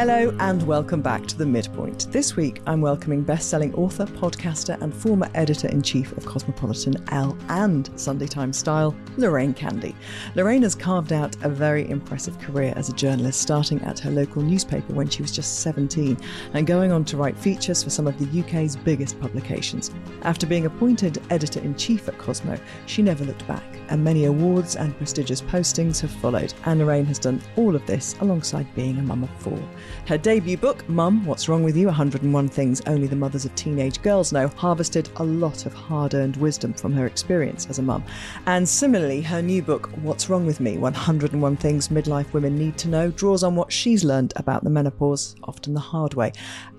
[0.00, 2.10] Hello and welcome back to The Midpoint.
[2.10, 8.26] This week I'm welcoming best-selling author, podcaster and former editor-in-chief of Cosmopolitan Elle and Sunday
[8.26, 9.94] Times Style, Lorraine Candy.
[10.36, 14.40] Lorraine has carved out a very impressive career as a journalist, starting at her local
[14.40, 16.16] newspaper when she was just 17
[16.54, 19.90] and going on to write features for some of the UK's biggest publications.
[20.22, 25.42] After being appointed editor-in-chief at Cosmo, she never looked back and many awards and prestigious
[25.42, 26.54] postings have followed.
[26.64, 29.60] And Lorraine has done all of this alongside being a mum of four.
[30.06, 34.00] Her debut book, Mum, What's Wrong With You 101 Things Only the Mothers of Teenage
[34.02, 38.04] Girls Know, harvested a lot of hard earned wisdom from her experience as a mum.
[38.46, 42.88] And similarly, her new book, What's Wrong With Me 101 Things Midlife Women Need to
[42.88, 46.32] Know, draws on what she's learned about the menopause, often the hard way,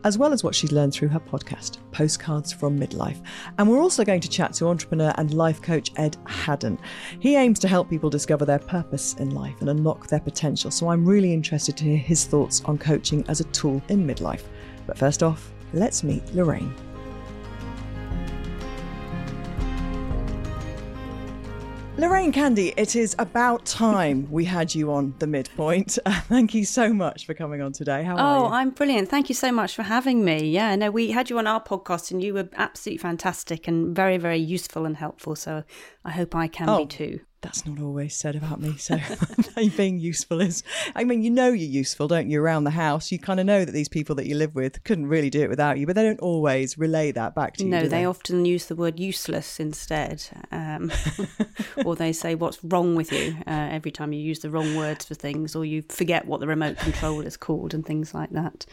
[0.04, 3.22] as well as what she's learned through her podcast, Postcards from Midlife.
[3.58, 6.80] And we're also going to chat to entrepreneur and life coach Ed Haddon.
[7.20, 10.89] He aims to help people discover their purpose in life and unlock their potential, so
[10.89, 14.44] I'm really interested to hear his thoughts on coaching as a tool in midlife.
[14.88, 16.74] But first off, let's meet Lorraine.
[21.98, 26.00] Lorraine Candy, it is about time we had you on the midpoint.
[26.08, 28.02] Thank you so much for coming on today.
[28.04, 28.54] How are Oh, you?
[28.54, 29.10] I'm brilliant.
[29.10, 30.50] Thank you so much for having me.
[30.50, 34.18] Yeah, no, we had you on our podcast and you were absolutely fantastic and very,
[34.18, 35.36] very useful and helpful.
[35.36, 35.64] So
[36.04, 36.80] I hope I can Oh.
[36.80, 37.20] be too.
[37.42, 38.78] That's not always said about me.
[38.78, 39.00] So
[39.78, 40.64] being useful is,
[40.95, 42.42] I mean, you know you're useful, don't you?
[42.42, 45.08] Around the house, you kind of know that these people that you live with couldn't
[45.08, 47.70] really do it without you, but they don't always relay that back to you.
[47.70, 50.23] No, do they often use the word useless instead.
[50.52, 50.92] Um,
[51.86, 53.36] or they say, What's wrong with you?
[53.48, 56.48] Uh, every time you use the wrong words for things, or you forget what the
[56.48, 58.66] remote control is called, and things like that.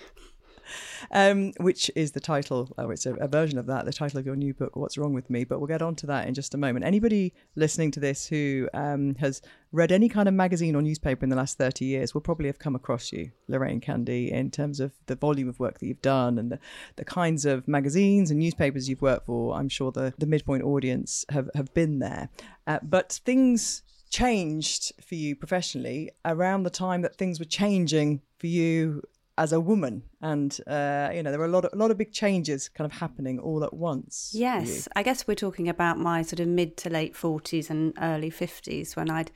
[1.10, 2.68] Um, which is the title.
[2.78, 3.84] Oh, it's a, a version of that.
[3.84, 6.06] The title of your new book, "What's Wrong with Me." But we'll get on to
[6.06, 6.84] that in just a moment.
[6.84, 9.42] Anybody listening to this who um, has
[9.72, 12.58] read any kind of magazine or newspaper in the last thirty years will probably have
[12.58, 16.38] come across you, Lorraine Candy, in terms of the volume of work that you've done
[16.38, 16.58] and the,
[16.96, 19.54] the kinds of magazines and newspapers you've worked for.
[19.54, 22.28] I'm sure the the midpoint audience have have been there,
[22.66, 28.46] uh, but things changed for you professionally around the time that things were changing for
[28.46, 29.02] you
[29.38, 31.96] as a woman and uh, you know there were a lot of a lot of
[31.96, 34.32] big changes kind of happening all at once.
[34.34, 38.30] Yes, I guess we're talking about my sort of mid to late 40s and early
[38.30, 39.30] 50s when I'd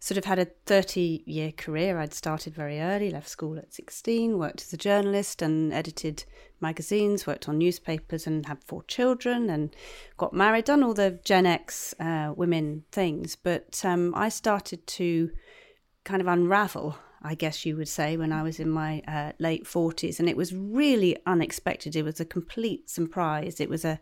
[0.00, 1.98] sort of had a 30 year career.
[1.98, 6.24] I'd started very early, left school at 16, worked as a journalist and edited
[6.60, 9.74] magazines, worked on newspapers and had four children and
[10.18, 13.34] got married, done all the Gen X uh, women things.
[13.34, 15.30] But um, I started to
[16.04, 19.64] kind of unravel, I guess you would say, when I was in my uh, late
[19.64, 20.18] 40s.
[20.18, 21.96] And it was really unexpected.
[21.96, 23.60] It was a complete surprise.
[23.60, 24.00] It was a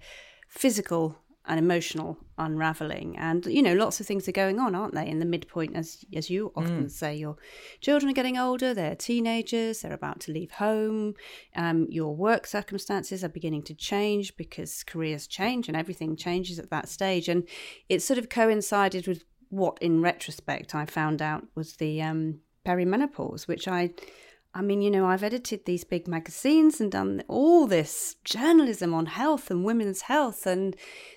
[0.49, 1.19] physical
[1.49, 3.17] and emotional unraveling.
[3.17, 6.05] And, you know, lots of things are going on, aren't they, in the midpoint, as,
[6.15, 7.15] as you often say.
[7.15, 7.37] Your
[7.81, 11.15] children are getting older, they're teenagers, they're about to leave home.
[11.55, 16.71] Um, your work circumstances are beginning to change because careers change and everything changes at
[16.71, 17.29] that stage.
[17.29, 17.47] And
[17.89, 23.47] it sort of coincided with what in retrospect I found out was the um, perimenopause,
[23.47, 23.91] which I,
[24.57, 29.05] I mean, you know, I've edited these big magazines and done all this journalism on
[29.05, 30.75] health and women's health, and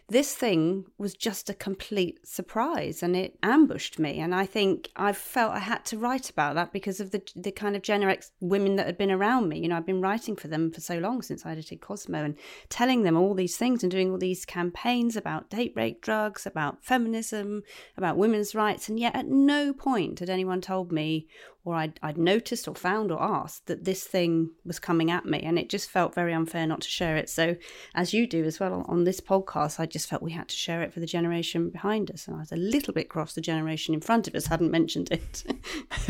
[0.10, 4.20] this thing was just a complete surprise, and it ambushed me.
[4.20, 7.54] And I think I felt I had to write about that because of the the
[7.54, 9.60] kind of Gen X women that had been around me.
[9.60, 12.36] You know, I've been writing for them for so long since I edited Cosmo and
[12.68, 16.84] telling them all these things and doing all these campaigns about date rape drugs, about
[16.84, 17.64] feminism,
[17.96, 21.26] about women's rights, and yet at no point had anyone told me
[21.70, 25.40] or I'd, I'd noticed or found or asked that this thing was coming at me.
[25.42, 27.30] And it just felt very unfair not to share it.
[27.30, 27.56] So,
[27.94, 30.82] as you do as well on this podcast, I just felt we had to share
[30.82, 32.28] it for the generation behind us.
[32.28, 35.12] And I was a little bit cross the generation in front of us hadn't mentioned
[35.12, 35.44] it.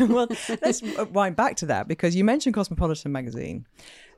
[0.00, 0.28] well
[0.62, 3.66] let's wind back to that because you mentioned cosmopolitan magazine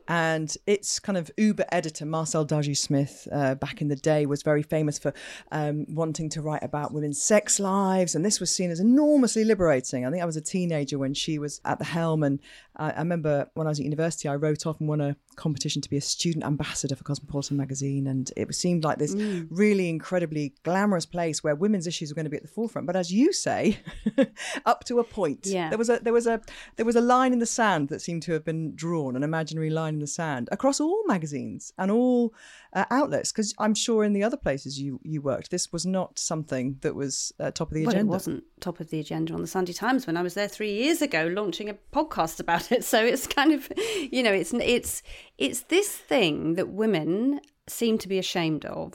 [0.09, 4.43] and its kind of uber editor Marcelle D'Argy Smith uh, back in the day was
[4.43, 5.13] very famous for
[5.51, 8.15] um, wanting to write about women's sex lives.
[8.15, 10.05] And this was seen as enormously liberating.
[10.07, 12.23] I think i was a teenager when she was at the helm.
[12.23, 12.41] And
[12.77, 15.83] I, I remember when i was at university i wrote off and won a competition
[15.83, 19.47] to be a student ambassador for Cosmopolitan magazine, and it seemed like this mm.
[19.51, 22.87] really incredibly glamorous place where women's issues were going to be at the forefront.
[22.87, 23.79] But as you say,
[24.67, 25.69] up to a point, yeah.
[25.69, 26.41] there was a there was a
[26.77, 29.71] there was a line in the sand that seemed to have been drawn, an imaginary
[29.71, 32.35] line in the sand across all magazines and all
[32.73, 33.33] uh, outlets.
[33.33, 36.95] Because I'm sure in the other places you you worked, this was not something that
[36.95, 38.11] was uh, top of the well, agenda.
[38.11, 40.73] it wasn't top of the agenda on the Sunday Times when I was there three
[40.73, 42.85] years ago, launching a podcast about it.
[42.93, 43.73] So it's kind of,
[44.11, 45.03] you know, it's it's
[45.39, 48.95] it's this thing that women seem to be ashamed of,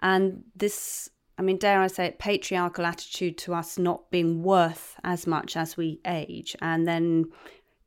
[0.00, 1.10] and this.
[1.36, 5.56] I mean, dare I say it, patriarchal attitude to us not being worth as much
[5.56, 7.26] as we age, and then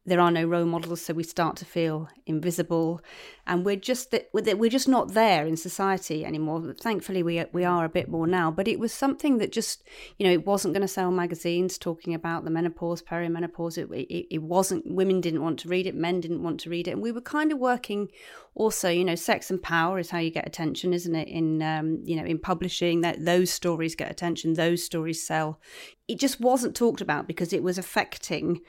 [0.05, 3.01] there are no role models, so we start to feel invisible,
[3.47, 6.73] and we're just we're just not there in society anymore.
[6.77, 9.81] Thankfully, we we are a bit more now, but it was something that just
[10.17, 13.77] you know it wasn't going to sell magazines talking about the menopause, perimenopause.
[13.77, 14.93] It, it, it wasn't.
[14.93, 17.21] Women didn't want to read it, men didn't want to read it, and we were
[17.21, 18.09] kind of working.
[18.55, 21.29] Also, you know, sex and power is how you get attention, isn't it?
[21.29, 25.61] In um, you know, in publishing, that those stories get attention, those stories sell.
[26.09, 28.59] It just wasn't talked about because it was affecting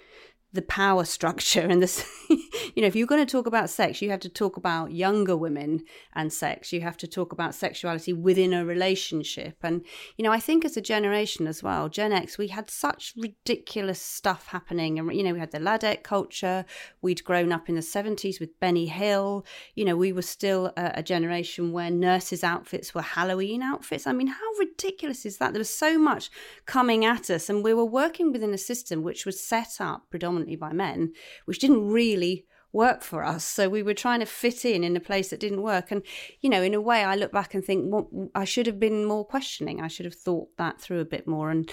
[0.54, 4.10] the power structure and this you know if you're going to talk about sex you
[4.10, 5.84] have to talk about younger women
[6.14, 6.72] and sex.
[6.72, 9.56] You have to talk about sexuality within a relationship.
[9.62, 9.84] And
[10.16, 14.00] you know i think as a generation as well gen x we had such ridiculous
[14.00, 14.98] stuff happening.
[14.98, 16.64] And you know we had the ladette culture.
[17.02, 19.44] We'd grown up in the 70s with benny hill.
[19.74, 24.06] You know we were still a, a generation where nurses outfits were halloween outfits.
[24.06, 25.52] I mean how ridiculous is that?
[25.52, 26.30] There was so much
[26.66, 30.43] coming at us and we were working within a system which was set up predominantly
[30.44, 31.12] predominantly by men,
[31.44, 33.44] which didn't really work for us.
[33.44, 35.92] So we were trying to fit in in a place that didn't work.
[35.92, 36.02] And,
[36.40, 39.04] you know, in a way, I look back and think, well, I should have been
[39.04, 39.80] more questioning.
[39.80, 41.50] I should have thought that through a bit more.
[41.50, 41.70] And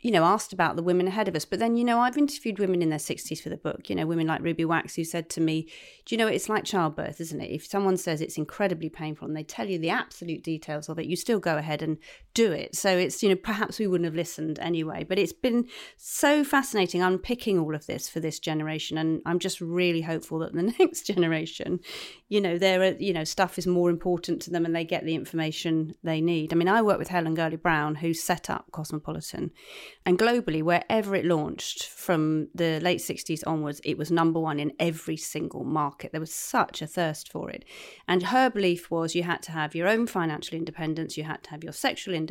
[0.00, 1.46] you know, asked about the women ahead of us.
[1.46, 4.06] But then, you know, I've interviewed women in their 60s for the book, you know,
[4.06, 5.66] women like Ruby Wax who said to me,
[6.04, 7.50] Do you know, it's like childbirth, isn't it?
[7.50, 11.06] If someone says it's incredibly painful and they tell you the absolute details of it,
[11.06, 11.96] you still go ahead and
[12.34, 12.74] do it.
[12.74, 15.04] So it's, you know, perhaps we wouldn't have listened anyway.
[15.08, 18.98] But it's been so fascinating unpicking all of this for this generation.
[18.98, 21.80] And I'm just really hopeful that the next generation,
[22.28, 25.04] you know, there are, you know, stuff is more important to them and they get
[25.04, 26.52] the information they need.
[26.52, 29.52] I mean, I work with Helen Gurley Brown, who set up Cosmopolitan
[30.06, 34.72] and globally, wherever it launched from the late 60s onwards, it was number one in
[34.78, 36.12] every single market.
[36.12, 37.64] There was such a thirst for it.
[38.06, 41.50] And her belief was you had to have your own financial independence, you had to
[41.50, 42.23] have your sexual independence,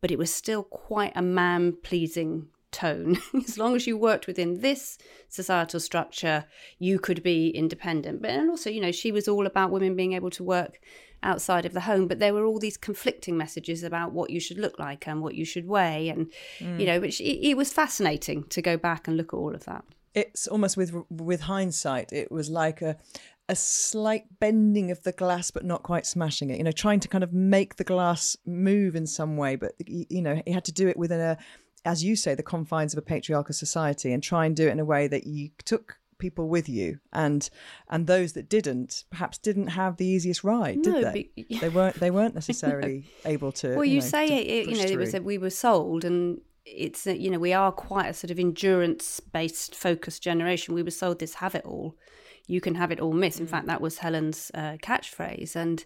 [0.00, 3.18] but it was still quite a man pleasing tone.
[3.34, 4.98] as long as you worked within this
[5.28, 6.44] societal structure,
[6.78, 8.20] you could be independent.
[8.20, 10.78] But and also, you know, she was all about women being able to work
[11.24, 14.58] outside of the home but there were all these conflicting messages about what you should
[14.58, 16.78] look like and what you should weigh and mm.
[16.78, 19.64] you know which it, it was fascinating to go back and look at all of
[19.64, 19.84] that
[20.14, 22.96] it's almost with with hindsight it was like a
[23.48, 27.08] a slight bending of the glass but not quite smashing it you know trying to
[27.08, 30.72] kind of make the glass move in some way but you know he had to
[30.72, 31.36] do it within a
[31.84, 34.80] as you say the confines of a patriarchal society and try and do it in
[34.80, 37.50] a way that you took people with you and
[37.90, 41.28] and those that didn't perhaps didn't have the easiest ride did no, they?
[41.36, 44.76] but, they weren't they weren't necessarily able to well you, you know, say it you
[44.76, 48.14] know it was that we were sold and it's you know we are quite a
[48.14, 50.74] sort of endurance based focused generation.
[50.74, 51.96] We were sold this have it all
[52.46, 53.38] you can have it all miss.
[53.38, 53.50] In mm.
[53.50, 55.84] fact that was helen's uh, catchphrase and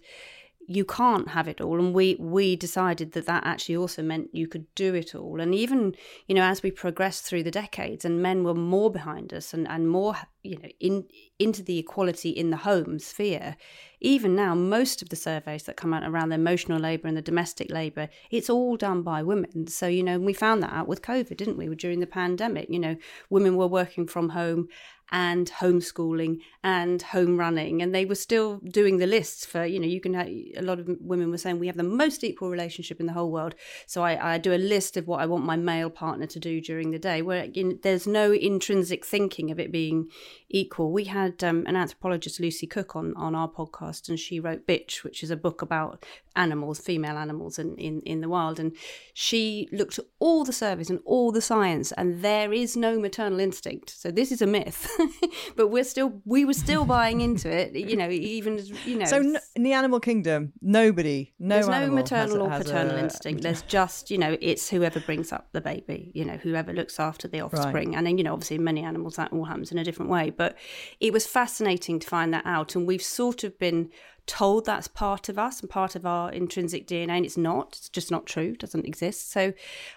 [0.70, 1.78] you can't have it all.
[1.78, 5.40] And we we decided that that actually also meant you could do it all.
[5.40, 5.94] And even
[6.26, 9.66] you know as we progressed through the decades and men were more behind us and
[9.66, 11.06] and more you know in
[11.38, 13.56] into the equality in the home sphere
[14.00, 17.22] even now most of the surveys that come out around the emotional labor and the
[17.22, 19.66] domestic labor it's all done by women.
[19.68, 22.68] So you know we found that out with covid didn't we during the pandemic?
[22.68, 22.96] You know
[23.30, 24.68] women were working from home
[25.10, 27.80] and homeschooling and home running.
[27.80, 30.78] And they were still doing the lists for you know you can have a lot
[30.78, 33.54] of women were saying we have the most equal relationship in the whole world.
[33.86, 36.60] So i, I do a list of what i want my male partner to do
[36.60, 40.08] during the day where in, there's no intrinsic thinking of it being
[40.48, 40.92] equal.
[40.92, 45.04] We had um, an anthropologist Lucy Cooke on on our podcast and she wrote bitch
[45.04, 46.04] which is a book about
[46.36, 48.60] animals female animals in, in in the wild.
[48.60, 48.76] And
[49.14, 53.40] she looked at all the surveys and all the science and there is no maternal
[53.40, 53.90] instinct.
[53.90, 54.90] So this is a myth
[55.56, 57.74] but we're still we were still buying into it.
[57.74, 59.04] You know, even you know.
[59.04, 59.20] So
[59.54, 63.00] in the animal kingdom, nobody, no, there's no maternal or paternal a...
[63.00, 63.42] instinct.
[63.42, 66.10] There's just you know, it's whoever brings up the baby.
[66.14, 67.90] You know, whoever looks after the offspring.
[67.90, 67.98] Right.
[67.98, 70.30] And then you know, obviously, in many animals that all happens in a different way.
[70.30, 70.56] But
[71.00, 73.90] it was fascinating to find that out, and we've sort of been
[74.28, 77.68] told that's part of us and part of our intrinsic DNA, and it's not.
[77.76, 78.54] It's just not true.
[78.54, 79.32] Doesn't exist.
[79.32, 79.52] So,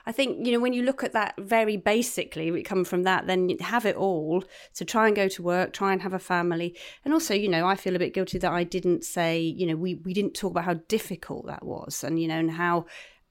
[0.07, 3.27] I think you know when you look at that very basically, we come from that.
[3.27, 4.43] Then you have it all.
[4.71, 7.67] So try and go to work, try and have a family, and also you know
[7.67, 10.51] I feel a bit guilty that I didn't say you know we we didn't talk
[10.51, 12.85] about how difficult that was, and you know and how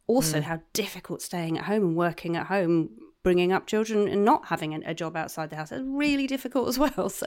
[0.06, 0.42] also mm.
[0.42, 2.90] how difficult staying at home and working at home
[3.22, 6.78] bringing up children and not having a job outside the house is really difficult as
[6.96, 7.08] well.
[7.08, 7.26] So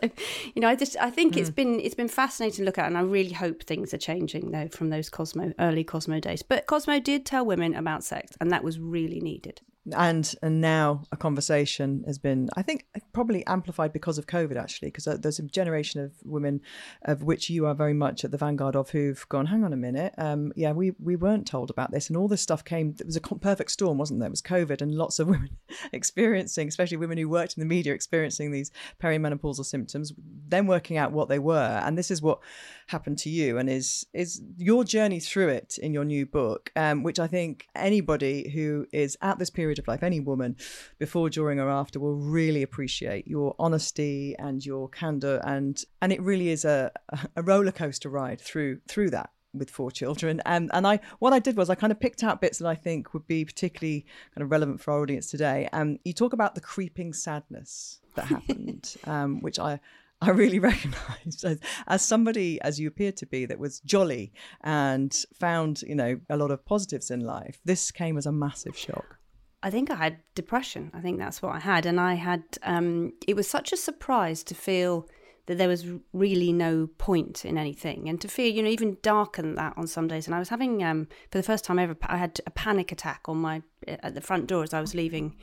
[0.56, 1.38] you know i just i think mm.
[1.38, 4.52] it's been it's been fascinating to look at and i really hope things are changing
[4.52, 6.42] though from those cosmo early cosmo days.
[6.44, 11.04] But cosmo did tell women about sex and that was really needed and and now
[11.12, 15.40] a conversation has been i think probably amplified because of covid actually because uh, there's
[15.40, 16.62] a generation of women
[17.04, 19.78] of which you are very much at the vanguard of who've gone hang on a
[19.78, 22.08] minute um, yeah we we weren't told about this.
[22.10, 24.28] And all this stuff came it was a perfect storm wasn't there?
[24.28, 25.58] It was covid and lots of women
[25.92, 28.72] experiencing especially women who worked in the media experiencing these
[29.02, 30.14] perimenopausal symptoms
[30.48, 31.82] then working out what they were.
[31.84, 32.40] And this is what
[32.88, 37.04] happened to you and is is your journey through it in your new book um,
[37.04, 40.56] which i think anybody who is at this period of life, any woman,
[41.00, 46.22] before, during, or after, will really appreciate your honesty and your candor, and and it
[46.22, 46.92] really is a
[47.36, 50.42] a roller coaster ride through through that with four children.
[50.46, 52.76] And and I what I did was I kind of picked out bits that I
[52.76, 55.70] think would be particularly kind of relevant for our audience today.
[55.72, 59.80] And you talk about the creeping sadness that happened, um, which I
[60.24, 65.14] I really recognised as, as somebody, as you appeared to be, that was jolly and
[65.34, 67.60] found, you know, a lot of positives in life.
[67.66, 69.18] This came as a massive shock.
[69.62, 70.92] I think I had depression.
[70.94, 71.86] I think that's what I had.
[71.86, 75.08] And I had, um, it was such a surprise to feel
[75.46, 79.42] that there was really no point in anything and to feel, you know, even darker
[79.42, 80.26] than that on some days.
[80.26, 83.24] And I was having, um, for the first time ever, I had a panic attack
[83.28, 85.36] on my, at the front door as I was leaving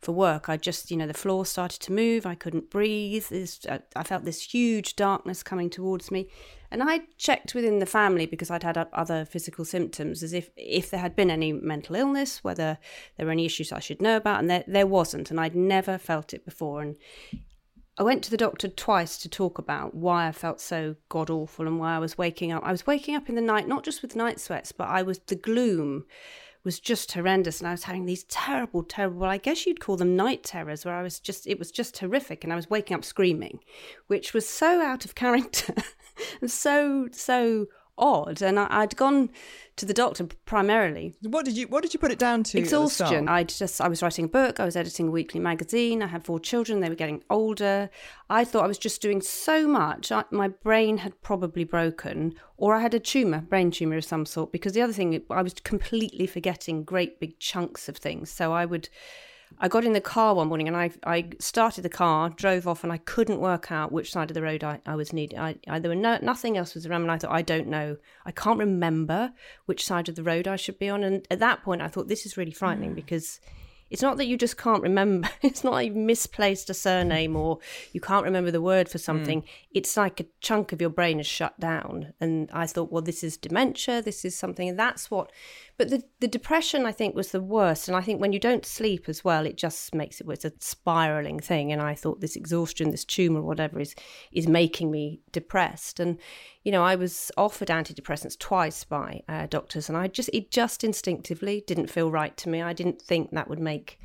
[0.00, 0.48] for work.
[0.48, 2.26] I just, you know, the floor started to move.
[2.26, 3.26] I couldn't breathe.
[3.28, 3.60] This,
[3.96, 6.28] I felt this huge darkness coming towards me.
[6.70, 10.90] And I checked within the family because I'd had other physical symptoms, as if if
[10.90, 12.78] there had been any mental illness, whether
[13.16, 15.96] there were any issues I should know about, and there there wasn't, and I'd never
[15.96, 16.82] felt it before.
[16.82, 16.96] And
[17.98, 21.66] I went to the doctor twice to talk about why I felt so god awful
[21.66, 22.62] and why I was waking up.
[22.64, 25.18] I was waking up in the night, not just with night sweats, but I was
[25.20, 26.04] the gloom
[26.68, 29.96] was just horrendous and I was having these terrible terrible well I guess you'd call
[29.96, 32.94] them night terrors where I was just it was just horrific and I was waking
[32.94, 33.60] up screaming
[34.08, 35.72] which was so out of character
[36.42, 39.30] and so so odd and I, had gone
[39.76, 41.14] to the doctor primarily.
[41.22, 43.28] What did you what did you put it down to exhaustion.
[43.28, 46.24] i just i was writing a book i was editing a weekly magazine i had
[46.24, 47.90] four children they were getting older.
[48.30, 52.74] I thought i was just doing so much I, my brain had probably broken or
[52.74, 55.54] i had a tumor brain tumor of some sort because the other thing i was
[55.54, 58.30] completely forgetting great big chunks of things.
[58.30, 58.88] So i would
[59.58, 62.84] I got in the car one morning and I I started the car, drove off,
[62.84, 65.38] and I couldn't work out which side of the road I, I was needing.
[65.38, 67.96] I, I, there were no nothing else was around, and I thought I don't know,
[68.24, 69.32] I can't remember
[69.66, 71.02] which side of the road I should be on.
[71.02, 72.96] And at that point, I thought this is really frightening mm.
[72.96, 73.40] because
[73.90, 75.28] it's not that you just can't remember.
[75.42, 77.58] It's not like you've misplaced a surname or
[77.92, 79.42] you can't remember the word for something.
[79.42, 79.48] Mm.
[79.72, 82.12] It's like a chunk of your brain is shut down.
[82.20, 84.02] And I thought, well, this is dementia.
[84.02, 84.68] This is something.
[84.68, 85.32] And that's what
[85.78, 87.86] but the, the depression, I think, was the worst.
[87.86, 90.52] And I think when you don't sleep as well, it just makes it, it's a
[90.58, 91.70] spiraling thing.
[91.72, 93.94] And I thought this exhaustion, this tumor, whatever, is,
[94.32, 96.00] is making me depressed.
[96.00, 96.18] And,
[96.64, 100.82] you know, I was offered antidepressants twice by uh, doctors, and I just, it just
[100.82, 102.60] instinctively didn't feel right to me.
[102.60, 104.00] I didn't think that would make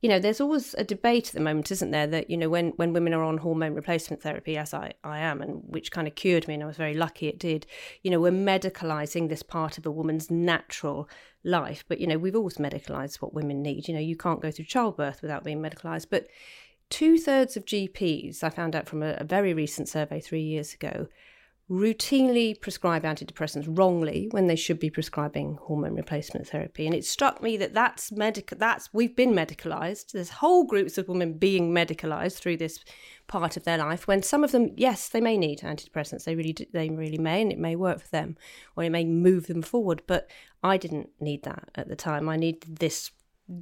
[0.00, 2.70] you know, there's always a debate at the moment, isn't there, that, you know, when,
[2.76, 6.14] when women are on hormone replacement therapy, as I, I am, and which kind of
[6.14, 7.66] cured me, and I was very lucky it did,
[8.02, 11.08] you know, we're medicalising this part of a woman's natural
[11.44, 11.84] life.
[11.86, 13.88] But, you know, we've always medicalised what women need.
[13.88, 16.06] You know, you can't go through childbirth without being medicalised.
[16.10, 16.28] But
[16.88, 20.72] two thirds of GPs, I found out from a, a very recent survey three years
[20.72, 21.08] ago,
[21.70, 26.84] routinely prescribe antidepressants wrongly when they should be prescribing hormone replacement therapy.
[26.84, 30.10] And it struck me that that's medical that's we've been medicalized.
[30.10, 32.84] There's whole groups of women being medicalized through this
[33.28, 36.24] part of their life when some of them yes they may need antidepressants.
[36.24, 38.36] They really do, they really may and it may work for them
[38.74, 40.02] or it may move them forward.
[40.08, 40.28] But
[40.64, 42.28] i didn't need that at the time.
[42.28, 43.12] I needed this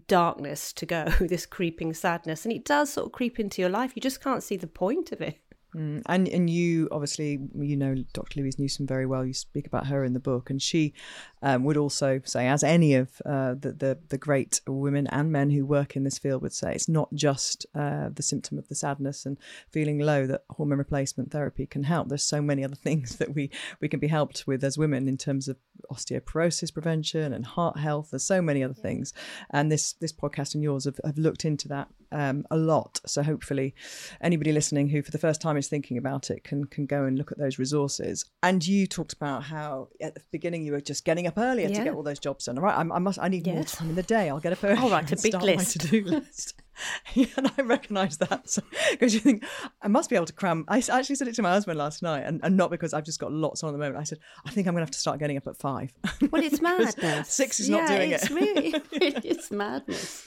[0.07, 2.47] darkness to go this creeping sadness.
[2.47, 3.93] And it does sort of creep into your life.
[3.95, 5.41] You just can't see the point of it
[5.75, 8.41] Mm, and and you obviously you know Dr.
[8.41, 9.25] Louise Newson very well.
[9.25, 10.95] You speak about her in the book, and she
[11.43, 15.51] um, would also say, as any of uh, the, the, the great women and men
[15.51, 18.75] who work in this field would say, it's not just uh, the symptom of the
[18.75, 19.37] sadness and
[19.71, 22.09] feeling low that hormone replacement therapy can help.
[22.09, 25.19] There's so many other things that we we can be helped with as women in
[25.19, 25.59] terms of
[25.93, 28.11] osteoporosis prevention and heart health.
[28.11, 29.13] There's so many other things,
[29.51, 33.01] and this this podcast and yours have, have looked into that um, a lot.
[33.07, 33.75] So hopefully,
[34.21, 37.19] anybody listening who for the first time is thinking about it can can go and
[37.19, 38.25] look at those resources.
[38.43, 41.79] And you talked about how at the beginning you were just getting up earlier Yeah.
[41.79, 42.59] to get all those jobs done.
[42.59, 43.19] All right, I, I must.
[43.19, 44.29] I need more time in the day.
[44.29, 44.79] I'll get up early.
[44.79, 45.79] All right, a big list.
[45.79, 46.55] My to-do list.
[47.15, 48.57] yeah, and I recognise that
[48.93, 49.45] because you think
[49.83, 50.65] I must be able to cram.
[50.69, 53.19] I actually said it to my husband last night, and, and not because I've just
[53.19, 53.97] got lots on at the moment.
[53.97, 55.93] I said I think I'm going to have to start getting up at five.
[56.31, 57.33] Well, it's madness.
[57.33, 58.31] Six is not yeah, doing it's it.
[58.31, 60.25] really, really, it's madness.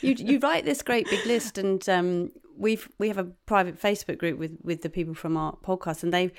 [0.00, 4.18] You you write this great big list, and um, we've we have a private Facebook
[4.18, 6.32] group with with the people from our podcast, and they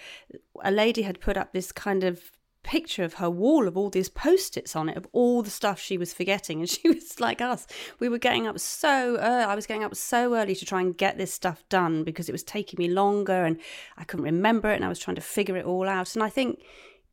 [0.63, 2.31] a lady had put up this kind of
[2.63, 5.97] picture of her wall of all these post-its on it of all the stuff she
[5.97, 7.65] was forgetting and she was like us.
[7.99, 10.95] We were getting up so early i was getting up so early to try and
[10.95, 13.59] get this stuff done because it was taking me longer and
[13.97, 16.15] i couldn't remember it and i was trying to figure it all out.
[16.15, 16.61] And i think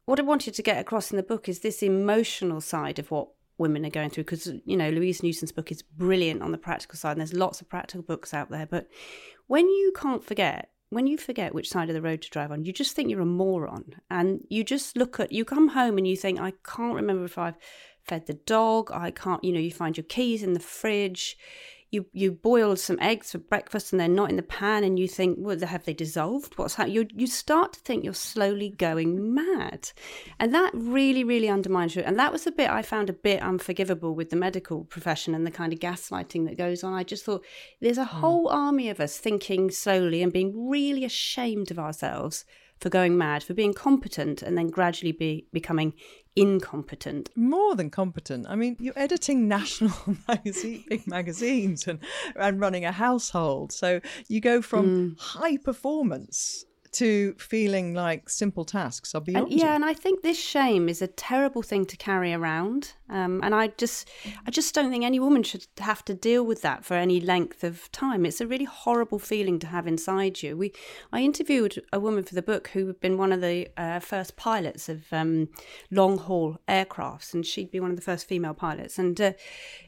[0.09, 3.29] what I wanted to get across in the book is this emotional side of what
[3.59, 6.97] women are going through because you know Louise Newson's book is brilliant on the practical
[6.97, 8.87] side and there's lots of practical books out there but
[9.47, 12.65] when you can't forget when you forget which side of the road to drive on
[12.65, 16.07] you just think you're a moron and you just look at you come home and
[16.07, 17.59] you think I can't remember if I've
[18.05, 21.37] fed the dog I can't you know you find your keys in the fridge
[21.91, 25.09] you you boiled some eggs for breakfast and they're not in the pan and you
[25.09, 26.57] think well have they dissolved?
[26.57, 29.91] What's happening you you start to think you're slowly going mad.
[30.39, 32.03] And that really really undermines you.
[32.03, 35.47] And that was a bit i found a bit unforgivable with the medical profession and
[35.47, 36.93] the kind of gaslighting that goes on.
[36.93, 37.45] I just thought
[37.81, 38.19] there's a hmm.
[38.19, 42.45] whole army of us thinking slowly and being really ashamed of ourselves
[42.81, 45.93] for going mad for being competent and then gradually be becoming
[46.41, 48.47] incompetent More than competent.
[48.49, 49.93] I mean, you're editing national
[50.29, 51.99] magazine, big magazines and,
[52.37, 53.73] and running a household.
[53.73, 55.19] So you go from Mm.
[55.21, 59.73] high performance to feeling like simple tasks are beyond And, yeah, you.
[59.73, 62.95] and I think this shame is a terrible thing to carry around.
[63.11, 64.11] Um, and I just,
[64.47, 67.65] I just don't think any woman should have to deal with that for any length
[67.65, 68.27] of time.
[68.27, 70.57] It's a really horrible feeling to have inside you.
[70.57, 70.73] We,
[71.13, 74.37] I interviewed a woman for the book who had been one of the uh, first
[74.37, 75.49] pilots of um,
[75.91, 78.99] long haul aircrafts, and she'd be one of the first female pilots.
[78.99, 79.33] And uh,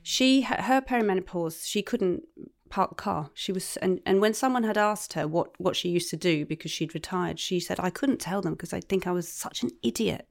[0.03, 2.23] she, her perimenopause, she couldn't
[2.71, 3.31] park the car.
[3.35, 6.47] She was, and, and when someone had asked her what, what she used to do
[6.47, 9.63] because she'd retired, she said, I couldn't tell them because I think I was such
[9.63, 10.27] an idiot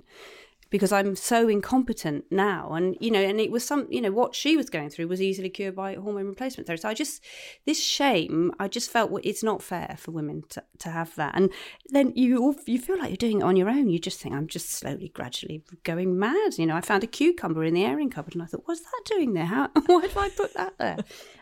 [0.70, 2.72] because I'm so incompetent now.
[2.74, 5.22] And, you know, and it was some, you know, what she was going through was
[5.22, 6.82] easily cured by hormone replacement therapy.
[6.82, 7.24] So I just,
[7.66, 11.36] this shame, I just felt well, it's not fair for women to, to have that.
[11.36, 11.52] And
[11.90, 13.90] then you, you feel like you're doing it on your own.
[13.90, 16.58] You just think, I'm just slowly, gradually going mad.
[16.58, 19.02] You know, I found a cucumber in the airing cupboard and I thought, what's that
[19.06, 19.46] doing there?
[19.46, 20.98] How, why did I put that there?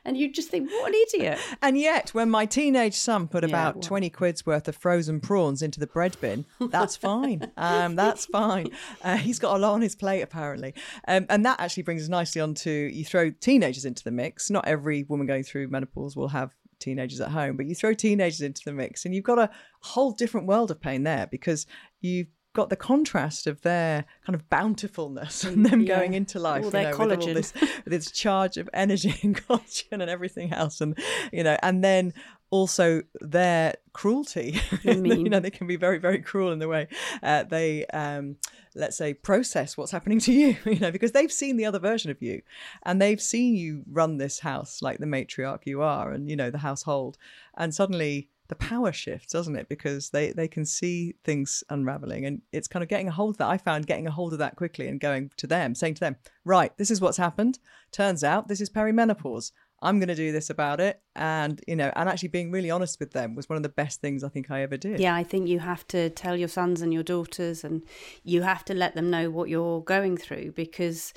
[0.06, 1.39] And you just think, what an idiot.
[1.62, 5.19] And yet, when my teenage son put Yeah, about well- 20 quid's worth of frozen
[5.19, 7.52] prawns into the bread bin, that's fine.
[7.58, 8.69] Um, that's fine.
[9.04, 10.73] Uh, he's got a lot on his plate, apparently.
[11.08, 14.49] Um, and that actually brings us nicely on to you throw teenagers into the mix.
[14.49, 18.41] Not every woman going through menopause will have teenagers at home, but you throw teenagers
[18.41, 19.49] into the mix and you've got a
[19.82, 21.65] whole different world of pain there because
[22.01, 22.27] you've
[22.58, 25.96] got the contrast of their kind of bountifulness and them Yeah.
[26.00, 27.54] going into life All you their know, with all this
[27.86, 30.98] with its charge of energy and collagen and everything else and
[31.32, 32.13] you know and then
[32.50, 35.24] also their cruelty you mean.
[35.26, 36.88] know they can be very very cruel in the way
[37.22, 38.36] uh, they um
[38.74, 42.10] let's say process what's happening to you you know because they've seen the other version
[42.10, 42.41] of you
[42.84, 46.50] and they've seen you run this house like the matriarch you are and you know
[46.50, 47.17] the household
[47.58, 49.69] and suddenly the power shifts doesn't it?
[49.69, 53.38] Because they they can see things unraveling and it's kind of getting a hold of
[53.38, 55.99] that i found getting a hold of that quickly and going to them saying to
[55.99, 57.60] them right this is what's happened.
[57.91, 59.51] Turns out this is perimenopause.
[59.81, 62.99] I'm going to do this about it and you know and actually being really honest
[62.99, 64.99] with them was one of the best things i think i ever did.
[64.99, 67.83] Yeah, I think you have to tell your sons and your daughters, and
[68.23, 71.13] you have to let them know what you're going through because,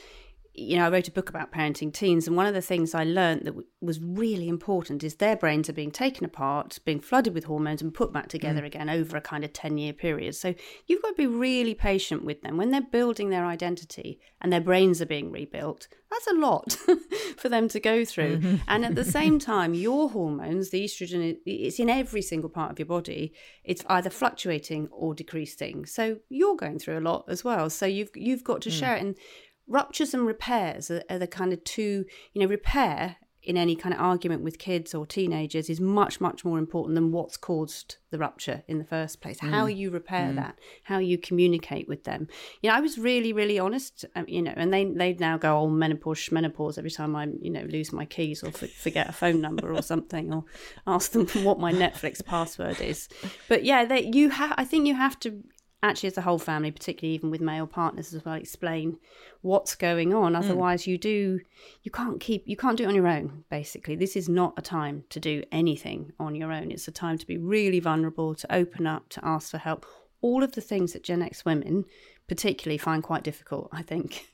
[0.52, 3.04] you know, I wrote a book about parenting teens, and one of the things I
[3.04, 7.34] learned that w- was really important is their brains are being taken apart, being flooded
[7.34, 8.30] with hormones, and put back mm.
[8.30, 10.34] together again over a kind of 10 year period.
[10.34, 10.54] So
[10.86, 14.60] you've got to be really patient with them when they're building their identity and their
[14.60, 15.86] brains are being rebuilt.
[16.10, 16.72] That's a lot
[17.36, 18.40] for them to go through.
[18.68, 22.78] And at the same time, your hormones, the estrogen, it's in every single part of
[22.78, 23.32] your body.
[23.64, 25.86] It's either fluctuating or decreasing.
[25.86, 27.70] So you're going through a lot as well.
[27.70, 28.78] So you've you've got to mm.
[28.78, 29.02] share it.
[29.02, 29.16] And
[29.70, 32.04] ruptures and repairs are, are the kind of two.
[32.34, 36.44] You know, repair in any kind of argument with kids or teenagers is much much
[36.44, 39.40] more important than what's caused the rupture in the first place.
[39.40, 42.28] How you repair that how you communicate with them.
[42.60, 45.58] You know i was really really honest um, you know and they they now go
[45.58, 49.12] oh menopause menopause every time i you know lose my keys or f- forget a
[49.12, 50.44] phone number or something or
[50.86, 53.08] ask them what my netflix password is.
[53.48, 55.42] But yeah they you have i think you have to
[55.82, 58.98] actually as a whole family particularly even with male partners as well explain
[59.40, 60.32] what's going on.
[60.32, 60.38] Mm.
[60.38, 61.40] Otherwise you do
[61.82, 63.96] you can't keep you can't do it on your own basically.
[63.96, 66.70] This is not a time to do anything on your own.
[66.70, 69.86] It's a time to be really vulnerable to open up to ask for help.
[70.22, 71.84] All of the things that gen x women
[72.28, 74.26] particularly find quite difficult i think.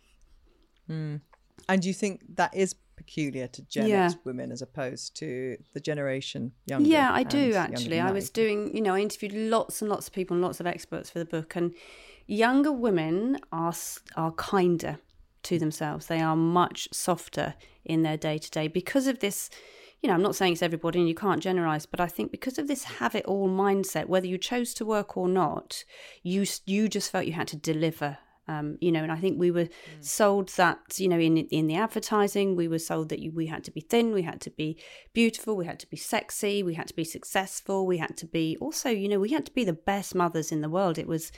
[0.90, 1.20] Mm.
[1.68, 4.06] And do you think that is peculiar to Gen Yeah.
[4.06, 6.88] X women as opposed to the generation younger?
[6.88, 8.00] Yeah, I do actually.
[8.00, 10.66] I was doing, you know, I interviewed lots and lots of people and lots of
[10.66, 11.74] experts for the book, and
[12.26, 13.74] younger women are
[14.16, 14.98] are kinder
[15.44, 15.60] to mm.
[15.60, 16.06] themselves.
[16.06, 17.54] They are much softer
[17.84, 19.50] in their day to day because of this.
[20.02, 22.58] You know, I'm not saying it's everybody, and you can't generalize, but I think because
[22.58, 25.84] of this have it all mindset, whether you chose to work or not,
[26.22, 29.50] you you just felt you had to deliver um, you know, and I think we
[29.50, 29.68] were
[30.00, 33.64] sold that, you know, in in the advertising, we were sold that you, we had
[33.64, 34.78] to be thin, we had to be
[35.12, 38.56] beautiful, we had to be sexy, we had to be successful, we had to be
[38.60, 40.98] also, you know, we had to be the best mothers in the world.
[40.98, 41.32] It was,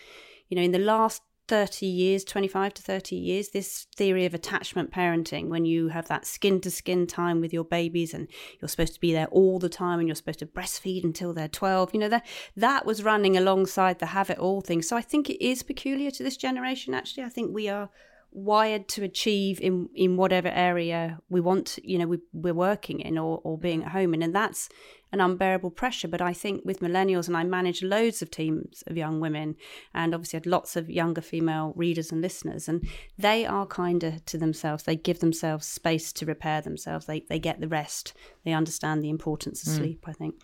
[0.48, 4.92] you know, in the last 30 years, 25 to 30 years, this theory of attachment
[4.92, 8.28] parenting, when you have that skin to skin time with your babies and
[8.60, 11.48] you're supposed to be there all the time and you're supposed to breastfeed until they're
[11.48, 14.82] 12, you know, that, that was running alongside the have it all thing.
[14.82, 17.24] So I think it is peculiar to this generation, actually.
[17.24, 17.88] I think we are
[18.30, 23.16] wired to achieve in in whatever area we want you know we, we're working in
[23.18, 24.22] or, or being at home in.
[24.22, 24.68] And that's
[25.12, 26.08] an unbearable pressure.
[26.08, 29.56] But i think with millennials and i manage loads of teams of young women
[29.94, 32.86] and obviously had lots of younger female readers and listeners and
[33.16, 34.84] they are kinder to themselves.
[34.84, 37.06] They give themselves space to repair themselves.
[37.06, 38.12] They, they get the rest.
[38.44, 40.34] They understand the importance of sleep i think.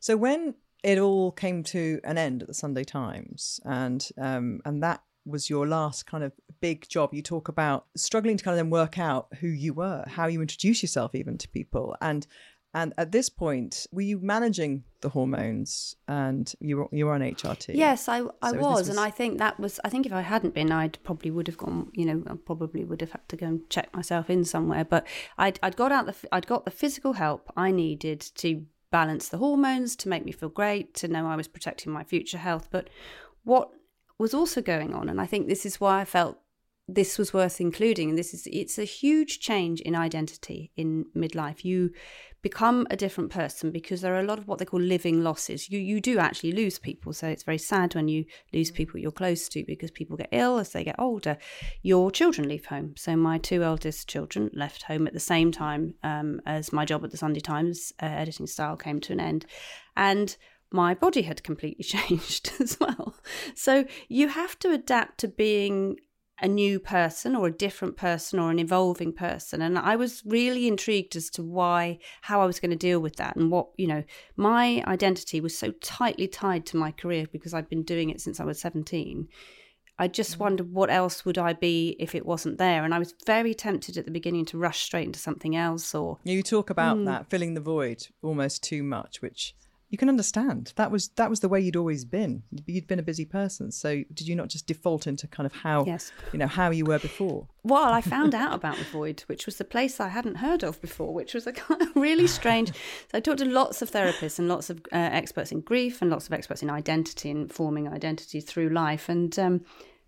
[0.00, 4.82] So when it all came to an end at the Sunday Times, and um, and
[4.82, 7.12] that was your last kind of big job.
[7.14, 10.40] You talk about struggling to kind of then work out who you were, how you
[10.40, 12.26] introduce yourself even to people, and
[12.74, 17.22] and at this point, were you managing the hormones, and you were you were on
[17.22, 17.74] HRT?
[17.74, 19.80] Yes, I, I So was, was- and I think that was.
[19.84, 21.90] I think if I hadn't been, I'd probably would have gone.
[21.94, 24.84] You know, I probably would have had to go and check myself in somewhere.
[24.84, 25.06] But
[25.38, 29.38] I'd I'd got out the I'd got the physical help I needed to balance the
[29.38, 32.68] hormones to make me feel great, to know I was protecting my future health.
[32.70, 32.88] But
[33.44, 33.70] what
[34.18, 36.38] was also going on, and I think this is why I felt
[36.88, 38.08] this was worth including.
[38.08, 41.64] And this is it's a huge change in identity in midlife.
[41.64, 41.90] You
[42.40, 45.68] become a different person because there are a lot of what they call living losses.
[45.68, 49.12] You you do actually lose people, so it's very sad when you lose people you're
[49.12, 51.36] close to because people get ill as they get older.
[51.82, 52.94] Your children leave home.
[52.96, 57.04] So my two eldest children left home at the same time um, as my job
[57.04, 59.44] at the Sunday Times uh, editing style came to an end,
[59.94, 60.36] and
[60.70, 63.14] my body had completely changed as well.
[63.54, 65.96] So you have to adapt to being
[66.40, 70.68] a new person or a different person or an evolving person and i was really
[70.68, 73.88] intrigued as to why how i was going to deal with that and what you
[73.88, 74.04] know
[74.36, 78.38] my identity was so tightly tied to my career because i'd been doing it since
[78.38, 79.26] i was 17
[79.98, 83.14] i just wondered what else would i be if it wasn't there and i was
[83.26, 86.98] very tempted at the beginning to rush straight into something else or You talk about
[86.98, 87.04] Hmm.
[87.06, 89.56] that filling the void almost too much, which
[89.90, 90.72] you can understand.
[90.76, 92.42] That was that was the way you'd always been.
[92.66, 95.84] You'd been a busy person, so did you not just default into kind of how
[95.86, 96.12] Yes.
[96.32, 97.48] you know how you were before?
[97.62, 100.80] Well, I found out about the void, which was the place I hadn't heard of
[100.80, 102.72] before, which was a kind of really strange.
[103.10, 106.10] So I talked to lots of therapists and lots of uh, experts in grief and
[106.10, 109.08] lots of experts in identity and forming identity through life.
[109.08, 109.64] And um,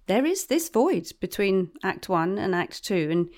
[0.06, 3.28] there is this void between Act One and Act Two, and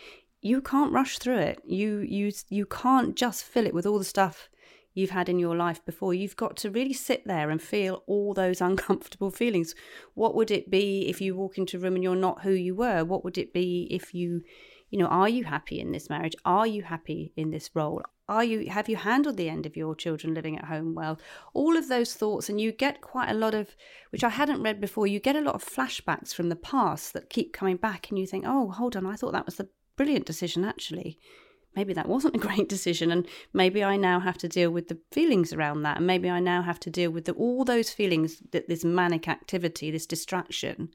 [0.41, 1.61] you can't rush through it.
[1.65, 4.49] You you you can't just fill it with all the stuff
[4.95, 6.15] you've had in your life before.
[6.15, 9.75] You've got to really sit there and feel all those uncomfortable feelings.
[10.15, 12.75] What would it be if you walk into a room and you're not who you
[12.75, 13.05] were?
[13.05, 14.43] What would it be if you,
[14.91, 16.37] you know, are you happy in this marriage?
[16.45, 18.03] Are you happy in this role?
[18.29, 21.19] Are you have you handled the end of your children living at home well?
[21.53, 23.75] All of those thoughts, and you get quite a lot of,
[24.11, 25.07] which I hadn't read before.
[25.07, 28.27] You get a lot of flashbacks from the past that keep coming back, and you
[28.27, 31.19] think, oh, hold on, I thought that was the brilliant decision actually
[31.75, 34.99] maybe that wasn't a great decision and maybe i now have to deal with the
[35.11, 38.43] feelings around that and maybe i now have to deal with the, all those feelings
[38.53, 40.89] that this manic activity this distraction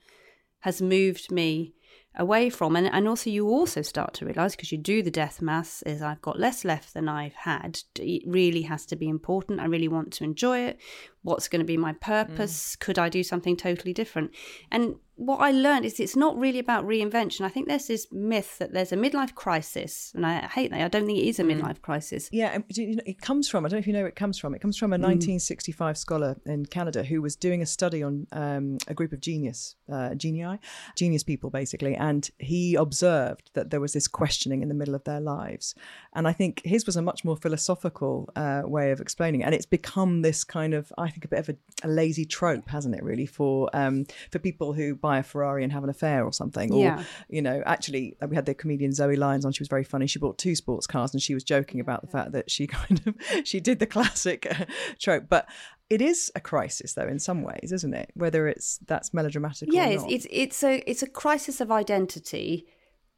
[0.62, 1.74] has moved me
[2.18, 2.76] away from.
[2.76, 6.02] And, and also you also start to realize because you do the death mass is
[6.02, 7.80] i've got less left than i've had.
[8.00, 9.60] It really has to be important.
[9.60, 10.80] I really want to enjoy it.
[11.22, 12.02] What's going to be my mm.
[12.02, 12.76] purpose?
[12.76, 14.32] Could i do something totally different
[14.72, 17.42] and what I learned is it's not really about reinvention.
[17.42, 20.80] I think there's this myth that there's a midlife crisis, and I hate that.
[20.80, 21.60] I don't think it is a Mm.
[21.60, 22.30] midlife crisis.
[22.32, 24.54] Yeah, it comes from, I don't know if you know where it comes from.
[24.54, 28.78] It comes from a 1965 scholar in Canada who was doing a study on um,
[28.88, 30.60] a group of genius, uh, genii,
[30.96, 31.96] genius people basically.
[31.96, 35.74] And he observed that there was this questioning in the middle of their lives.
[36.14, 39.46] And I think his was a much more philosophical uh, way of explaining it.
[39.46, 42.70] And it's become this kind of, I think, a bit of a, a lazy trope,
[42.70, 46.26] hasn't it, really, for um, for people who buy a Ferrari and have an affair
[46.26, 46.74] or something.
[46.74, 47.04] Or, Yeah.
[47.30, 49.52] you know, actually, we had the comedian Zoe Lyons on.
[49.54, 50.08] She was very funny.
[50.08, 53.02] She bought two sports cars and she was joking about the fact that she kind
[53.08, 53.16] of
[53.52, 54.66] she did the classic uh,
[55.00, 55.26] trope.
[55.30, 55.48] But
[55.90, 58.12] it is a crisis, though, in some ways, isn't it?
[58.14, 62.68] Whether it's that's melodramatic yeah, or it's, it's it's a it's a crisis of identity,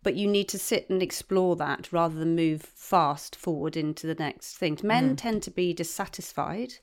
[0.04, 4.16] but you need to sit and explore that rather than move fast forward into the
[4.16, 4.78] next thing.
[4.84, 6.74] Men tend to be dissatisfied,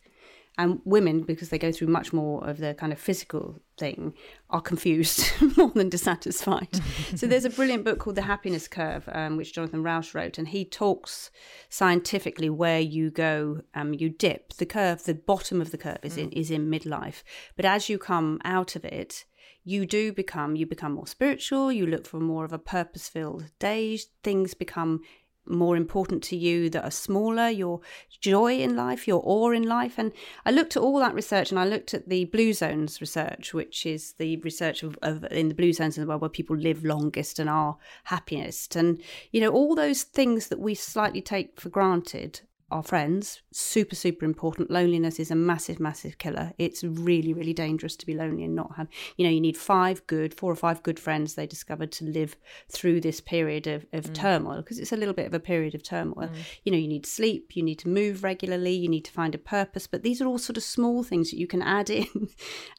[0.59, 4.15] and women, because they go through much more of the kind of physical thing,
[4.51, 6.81] are confused more than dissatisfied.
[7.15, 10.49] so there's a brilliant book called The Happiness Curve, um, which Jonathan Rauch wrote, and
[10.49, 11.31] he talks
[11.69, 15.05] scientifically where you go, um, you dip the curve.
[15.05, 17.23] The bottom of the curve is in is in midlife,
[17.55, 19.25] but as you come out of it
[19.69, 23.51] you do become you become more spiritual you look for more of a purpose filled
[23.59, 25.01] day things become
[25.49, 27.81] more important to you that are smaller your
[28.21, 29.99] joy in life your awe in life?
[29.99, 30.13] And
[30.45, 33.87] i looked at all that research and i looked at the blue zones research which
[33.87, 36.85] is the research of, of in the blue zones in the world where people live
[36.85, 38.77] longest and are happiest.
[38.77, 43.43] And you know all those things that we slightly take for granted our friends.
[43.53, 44.71] Super super important.
[44.71, 46.53] Loneliness is a massive massive killer.
[46.59, 50.07] It's really really dangerous to be lonely and not have you know you need five
[50.07, 52.37] good four or five good friends they discovered to live
[52.71, 54.15] through this period of, of mm.
[54.15, 56.29] turmoil because it's a little bit of a period of turmoil.
[56.29, 56.37] Mm.
[56.65, 59.39] You know you need sleep you need to move regularly you need to find a
[59.39, 62.07] purpose but these are all sort of small things that you can add in.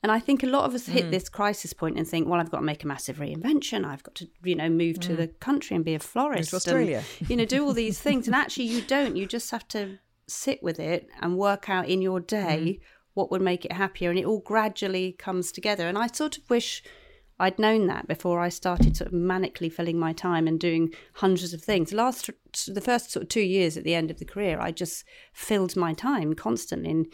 [0.03, 1.11] And i think a lot of us hit mm.
[1.11, 3.85] this crisis point and think well i've got to make a massive reinvention.
[3.85, 7.03] I've got to you know move to the country and be a florist and, Australia.
[7.27, 8.27] you know do all these things.
[8.27, 9.15] And actually you don't.
[9.15, 9.86] You just have to
[10.27, 12.83] sit with it and work out in your day mm-hmm.
[13.13, 15.87] what would make it happier and it all gradually comes together.
[15.87, 16.83] And i sort of wish
[17.39, 21.53] i'd known that before i started sort of manically filling my time and doing hundreds
[21.53, 21.93] of things.
[21.93, 22.29] Last
[22.67, 25.75] the first sort of two years at the end of the career i just filled
[25.75, 27.05] my time constantly and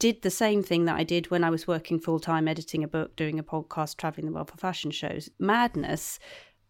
[0.00, 3.14] did the same thing that i did when i was working full-time editing a book
[3.14, 5.30] doing a podcast traveling the world for fashion shows.
[5.38, 6.18] Madness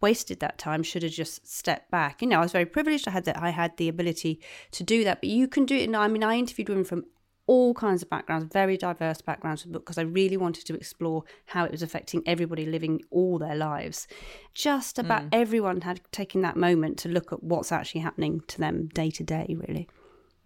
[0.01, 2.23] wasted that time should have just stepped back.
[2.23, 3.09] You know i was very privileged.
[3.09, 4.41] I had that i had the ability
[4.73, 7.05] to do that but you can do it now i mean i interviewed women from
[7.47, 11.71] all kinds of backgrounds very diverse backgrounds because i really wanted to explore how it
[11.71, 14.07] was affecting everybody living all their lives.
[14.55, 15.29] Just about mm.
[15.33, 19.25] everyone had taken that moment to look at what's actually happening to them day to
[19.25, 19.89] day really.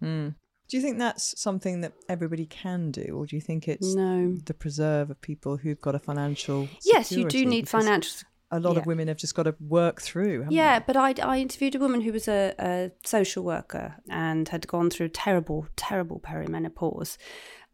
[0.01, 0.35] Mm.
[0.69, 4.37] Do you think that's something that everybody can do, or do you think it's no.
[4.45, 6.67] the preserve of people who've got a financial?
[6.83, 8.81] yes you do need Because financial A lot yeah.
[8.81, 10.45] of women have just got to work through.
[10.51, 14.67] Yeah, but I, I interviewed a woman who was a, a social worker and had
[14.67, 17.17] gone through terrible, terrible perimenopause.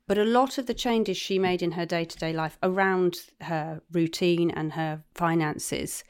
[0.08, 3.18] But a lot of the changes she made in her day to day life around
[3.42, 6.06] her routine and her finances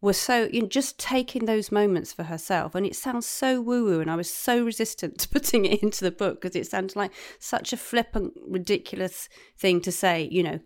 [0.00, 2.74] were so you know, just taking those moments for herself.
[2.74, 6.02] And it sounds so woo woo, and I was so resistant to putting it into
[6.02, 10.58] the book because it sounds like such a flippant, ridiculous thing to say, you know,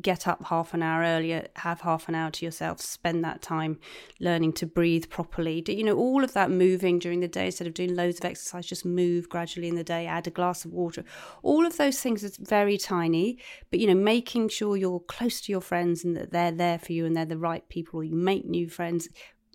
[0.00, 3.78] get up half an hour earlier, have half an hour to yourself, spend that time
[4.20, 5.60] learning to breathe properly.
[5.60, 8.24] Do you know all of that moving during the day instead of doing loads of
[8.24, 11.04] exercise, just move gradually in the day, add a glass of water.
[11.42, 13.38] All of those things are very tiny,
[13.70, 16.92] but you know, making sure you're close to your friends and that they're there for
[16.92, 19.08] you and they're the right people, or you make new friends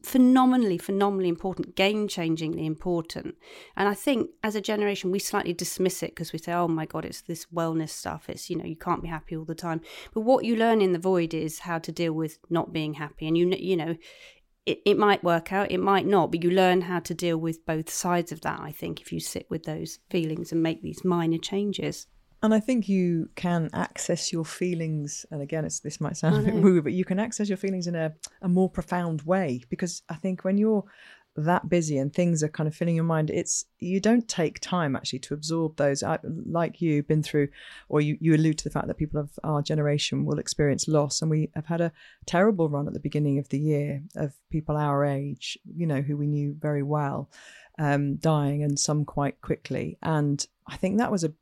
[0.07, 3.35] phenomenally, phenomenally important, game changingly important.
[3.75, 6.85] And I think as a generation, we slightly dismiss it because we say, oh my
[6.85, 8.29] God, it's this wellness stuff.
[8.29, 9.81] It's, you know, you can't be happy all the time.
[10.13, 13.27] But what you learn in the void is how to deal with not being happy.
[13.27, 13.97] And you, you know,
[14.65, 17.65] it, it might work out, it might not, but you learn how to deal with
[17.65, 21.03] both sides of that, I think, if you sit with those feelings and make these
[21.03, 22.07] minor changes.
[22.43, 26.52] And I think you can access your feelings, and again, it's this might sound a
[26.52, 30.04] bit woo, but you can access your feelings in a, a more profound way because
[30.08, 30.84] I think when you're
[31.38, 34.95] that busy and things are kind of filling your mind, it's you don't take time
[34.95, 36.02] actually to absorb those.
[36.04, 37.50] I, like you, been through,
[37.89, 41.21] or you, you allude to the fact that people of our generation will experience loss,
[41.21, 41.91] and we have had a
[42.26, 46.17] terrible run at the beginning of the year of people our age, you know, who
[46.17, 47.30] we knew very well,
[47.80, 49.97] um, dying, and some quite quickly.
[50.02, 51.34] And I think that was a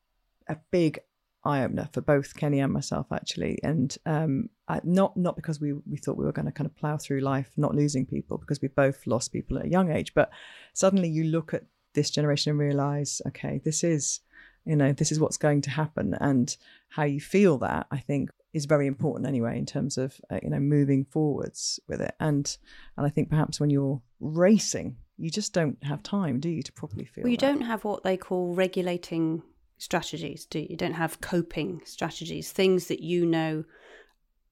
[0.48, 1.00] a big
[1.46, 5.74] eye opener for both Kenny and myself actually, and um, I, not not because we
[5.74, 8.62] we thought we were going to kind of plow through life not losing people because
[8.62, 10.32] we both lost people at a young age, but
[10.74, 14.22] suddenly you look at this generation and realize, okay, this is
[14.66, 16.58] you know this is what's going to happen, and
[16.90, 20.50] how you feel that I think is very important anyway in terms of uh, you
[20.50, 22.16] know moving forwards with it.
[22.20, 22.58] And
[22.98, 26.72] and i think perhaps when you're racing you just don't have time do you to
[26.74, 27.46] properly feel well you that.
[27.46, 29.42] don't have what they call regulating
[29.78, 30.68] strategies do you?
[30.72, 33.64] you don't have coping strategies things that you know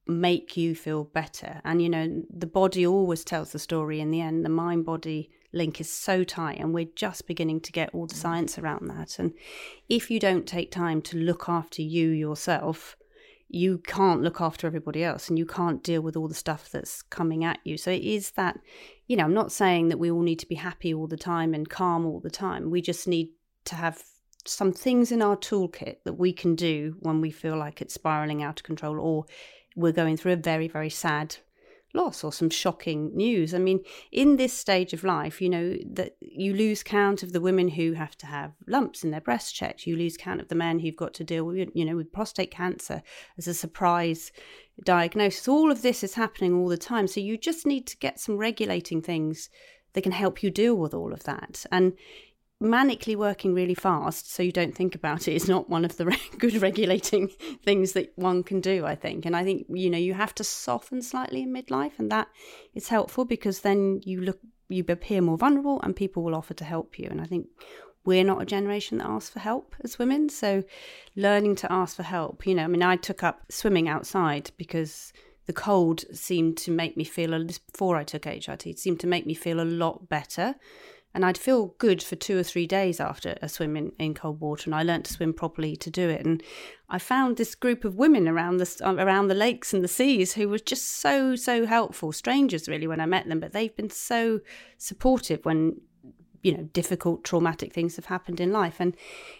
[0.05, 4.19] make you feel better and you know the body always tells the story in the
[4.19, 8.07] end the mind body link is so tight and we're just beginning to get all
[8.07, 8.17] the mm.
[8.17, 9.33] science around that and
[9.87, 12.97] if you don't take time to look after you yourself
[13.53, 17.03] you can't look after everybody else and you can't deal with all the stuff that's
[17.03, 17.77] coming at you.
[17.77, 18.59] So it is that,
[19.05, 21.53] you know, I'm not saying that we all need to be happy all the time
[21.53, 22.71] and calm all the time.
[22.71, 23.29] We just need
[23.65, 24.03] to have
[24.45, 28.43] some things in our toolkit that we can do when we feel like it's spiraling
[28.43, 29.25] out of control or
[29.75, 31.37] we're going through a very, very sad
[31.93, 33.53] loss or some shocking news.
[33.53, 37.41] I mean, in this stage of life, you know, that you lose count of the
[37.41, 39.85] women who have to have lumps in their breast checked.
[39.85, 42.51] You lose count of the men who've got to deal with, you know, with prostate
[42.51, 43.03] cancer
[43.37, 44.31] as a surprise
[44.83, 45.47] diagnosis.
[45.47, 47.07] All of this is happening all the time.
[47.07, 49.49] So you just need to get some regulating things
[49.93, 51.65] that can help you deal with all of that.
[51.71, 51.93] And
[52.63, 56.17] manically working really fast so you don't think about it is not one of the
[56.37, 57.27] good regulating
[57.63, 59.25] things that one can do i think.
[59.25, 62.27] And i think you know you have to soften slightly in midlife and that
[62.73, 66.63] is helpful because then you look you appear more vulnerable and people will offer to
[66.63, 67.07] help you.
[67.09, 67.47] And i think
[68.05, 70.63] we're not a generation that asks for help as women so
[71.15, 75.13] learning to ask for help you know i mean i took up swimming outside because
[75.45, 79.07] the cold seemed to make me feel a before I took HRT, it seemed to
[79.07, 80.55] make me feel a lot better
[81.13, 84.39] and I'd feel good for two or three days after a swim in, in cold
[84.39, 86.25] water, and I learnt to swim properly to do it.
[86.25, 86.41] And
[86.89, 90.33] I found this group of women around the uh, around the lakes and the seas
[90.33, 93.89] who were just so so helpful, strangers really when I met them, but they've been
[93.89, 94.39] so
[94.77, 95.81] supportive when
[96.43, 98.79] you know difficult traumatic things have happened in life.
[98.79, 98.95] And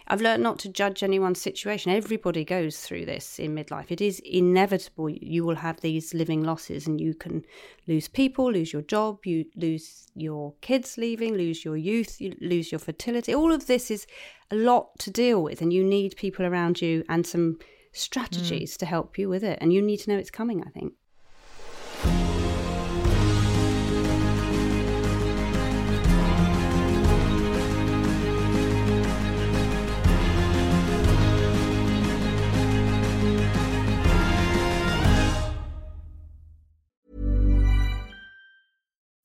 [0.08, 1.92] i've learned not to judge anyone's situation.
[1.92, 3.92] Everybody goes through this in midlife.
[3.92, 7.44] It is inevitable you will have these living losses and you can
[7.86, 12.72] lose people lose your job you lose your kids leaving lose your youth you lose
[12.72, 13.34] your fertility.
[13.34, 14.06] All of this is
[14.50, 17.58] a lot to deal with and you need people around you and some
[17.92, 18.78] strategies mm.
[18.78, 19.58] to help you with it.
[19.60, 20.94] And you need to know it's coming i think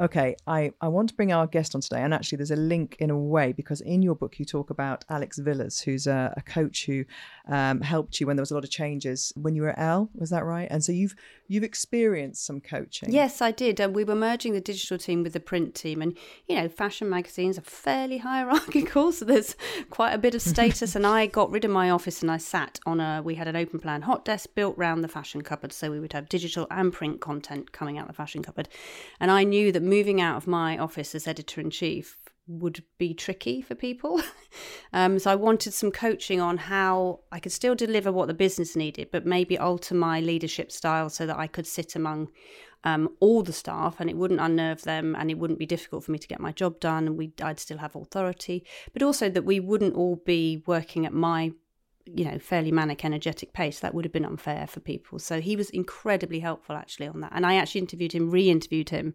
[0.00, 2.96] Okay, I, I want to bring our guest on today, and actually, there's a link
[3.00, 6.40] in a way because in your book you talk about Alex Villas, who's a, a
[6.40, 7.04] coach who
[7.50, 10.08] um, helped you when there was a lot of changes when you were at Elle.
[10.14, 10.68] Was that right?
[10.70, 11.16] And so you've
[11.48, 13.12] you've experienced some coaching.
[13.12, 13.80] Yes, I did.
[13.80, 16.16] And we were merging the digital team with the print team, and
[16.48, 19.56] you know, fashion magazines are fairly hierarchical, so there's
[19.90, 20.94] quite a bit of status.
[20.94, 23.20] and I got rid of my office and I sat on a.
[23.22, 26.12] We had an open plan hot desk built round the fashion cupboard, so we would
[26.12, 28.68] have digital and print content coming out the fashion cupboard,
[29.18, 32.16] and I knew that moving out of my office as editor in chief
[32.50, 34.20] would be tricky for people.
[34.92, 38.74] um, so I wanted some coaching on how I could still deliver what the business
[38.74, 42.28] needed, but maybe alter my leadership style so that I could sit among
[42.82, 46.12] um, all the staff and it wouldn't unnerve them and it wouldn't be difficult for
[46.12, 49.44] me to get my job done and we I'd still have authority, but also that
[49.44, 51.52] we wouldn't all be working at my
[52.06, 53.80] you know fairly manic energetic pace.
[53.80, 55.18] That would have been unfair for people.
[55.18, 57.32] So he was incredibly helpful actually on that.
[57.34, 59.14] And i actually interviewed him re-interviewed him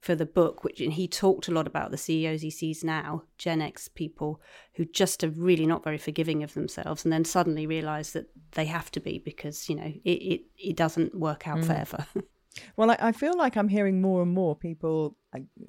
[0.00, 3.24] for the book, which and he talked a lot about the CEOs he sees now,
[3.36, 4.40] Gen X people
[4.74, 8.64] who just are really not very forgiving of themselves, and then suddenly realise that they
[8.64, 11.66] have to be because you know it it, it doesn't work out mm.
[11.66, 12.06] forever.
[12.76, 15.16] well, I, I feel like I'm hearing more and more people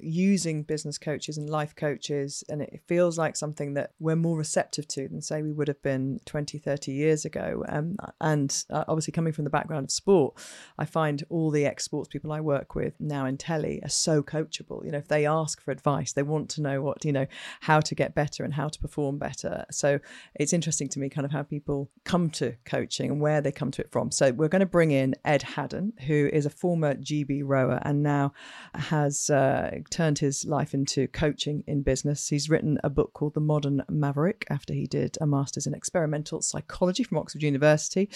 [0.00, 4.88] using business coaches and life coaches and it feels like something that we're more receptive
[4.88, 7.64] to than say we would have been 20 30 years ago.
[7.68, 10.34] Um, and uh, obviously coming from the background of sport
[10.78, 14.84] i find all the ex-sports people i work with now in telly are so coachable.
[14.84, 17.26] You know if they ask for advice they want to know what you know
[17.60, 19.64] how to get better and how to perform better.
[19.70, 20.00] So
[20.34, 23.70] it's interesting to me kind of how people come to coaching and where they come
[23.72, 24.10] to it from.
[24.10, 28.02] So we're going to bring in ed haddon who is a former gb rower and
[28.02, 28.32] now
[28.74, 32.28] has uh, uh, turned his life into coaching in business.
[32.28, 36.40] He's written a book called The Modern Maverick after he did a master's in experimental
[36.40, 38.08] psychology from Oxford University.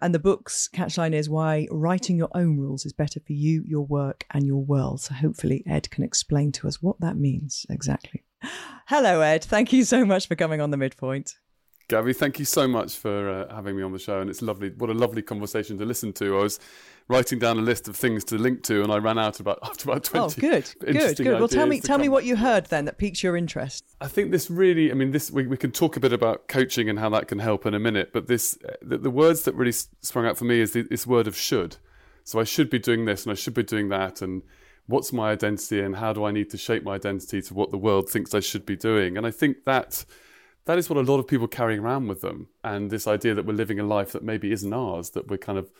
[0.00, 3.84] And the book's catchline is why writing your own rules is better for you, your
[3.84, 5.00] work, and your world.
[5.00, 8.22] So hopefully, Ed can explain to us what that means exactly.
[8.86, 9.42] Hello, Ed.
[9.42, 11.34] Thank you so much for coming on the midpoint.
[11.88, 14.70] Gabby, thank you so much for uh, having me on the show, and it's lovely.
[14.70, 16.38] What a lovely conversation to listen to.
[16.38, 16.58] I was
[17.08, 19.90] writing down a list of things to link to, and I ran out about after
[19.90, 20.24] about twenty.
[20.24, 21.38] Oh, good, good, good.
[21.38, 23.84] Well, tell me, tell me what you heard then that piques your interest.
[24.00, 26.88] I think this really, I mean, this we, we can talk a bit about coaching
[26.88, 29.54] and how that can help in a minute, but this uh, the, the words that
[29.54, 31.76] really sprung out for me is the, this word of should.
[32.24, 34.42] So I should be doing this, and I should be doing that, and
[34.86, 37.76] what's my identity, and how do I need to shape my identity to what the
[37.76, 39.18] world thinks I should be doing?
[39.18, 40.06] And I think that
[40.66, 43.46] that is what a lot of people carrying around with them, and this idea that
[43.46, 45.70] we're living a life that maybe isn't ours, that we're kind of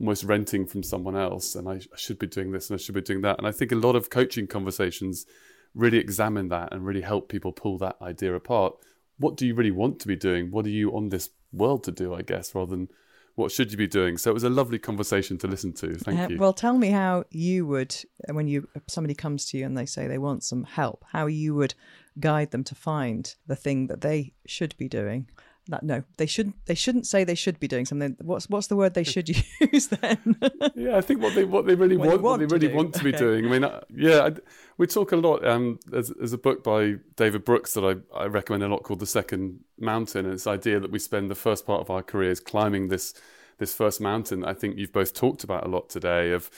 [0.00, 2.94] almost renting from someone else and I, I should be doing this and I should
[2.94, 3.38] be doing that.
[3.38, 5.26] And I think a lot of coaching conversations
[5.74, 8.74] really examine that and really help people pull that idea apart.
[9.18, 10.50] What do you really want to be doing?
[10.50, 12.88] What are you on this world to do, I guess, rather than
[13.36, 14.16] what should you be doing?
[14.16, 15.94] So it was a lovely conversation to listen to.
[15.94, 16.38] Thank uh, you.
[16.38, 17.96] Well, tell me how you would,
[18.30, 21.54] when you somebody comes to you and they say they want some help, how you
[21.54, 21.74] would
[22.18, 25.28] guide them to find the thing that they should be doing.
[25.68, 28.16] That no they shouldn't they shouldn't say they should be doing something.
[28.20, 29.30] What's what's the word they should
[29.72, 30.36] use then?
[30.74, 32.76] Yeah i think what they what they really what want, want, what they really do.
[32.76, 33.18] want to be okay.
[33.18, 33.46] doing.
[33.46, 34.32] I mean uh, yeah I,
[34.76, 38.26] we talk a lot um there's, there's, a book by david brooks that I, I
[38.26, 41.34] recommend a lot called the second mountain and it's the idea that we spend the
[41.34, 43.14] first part of our careers climbing this
[43.58, 44.44] this first mountain.
[44.44, 46.50] I think you've both talked about a lot today of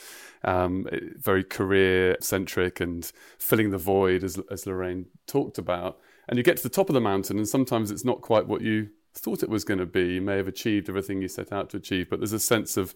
[0.45, 6.43] um, very career centric and filling the void as, as lorraine talked about and you
[6.43, 9.43] get to the top of the mountain and sometimes it's not quite what you thought
[9.43, 10.15] it was going to be.
[10.15, 12.95] You may have achieved everything you set out to achieve, but there's a sense of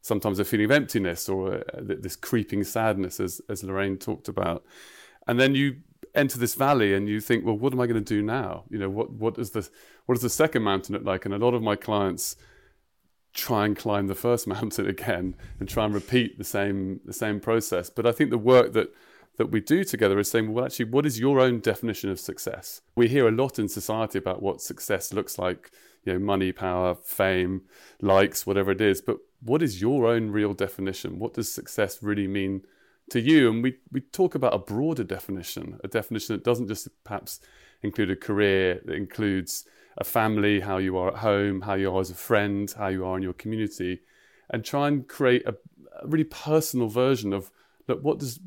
[0.00, 4.64] sometimes a feeling of emptiness or uh, this creeping sadness, as, as Lorraine talked about.
[5.26, 5.76] And then you
[6.14, 8.64] enter this valley and you think, well, what am I going to do now?
[8.68, 9.68] You know, what what is the
[10.06, 11.24] what does the second mountain look like?
[11.24, 12.36] And a lot of my clients
[13.32, 17.40] try and climb the first mountain again and try and repeat the same the same
[17.40, 17.90] process.
[17.90, 18.92] But I think the work that
[19.38, 22.82] that we do together is saying, well, actually, what is your own definition of success?
[22.94, 25.70] We hear a lot in society about what success looks like,
[26.04, 27.62] you know, money, power, fame,
[28.00, 29.00] likes, whatever it is.
[29.00, 31.18] But what is your own real definition?
[31.18, 32.62] What does success really mean
[33.10, 33.50] to you?
[33.50, 37.40] And we, we talk about a broader definition, a definition that doesn't just perhaps
[37.82, 39.64] include a career, that includes
[39.98, 43.04] a family, how you are at home, how you are as a friend, how you
[43.04, 44.00] are in your community,
[44.50, 45.54] and try and create a,
[46.02, 47.50] a really personal version of
[47.88, 48.40] look, what does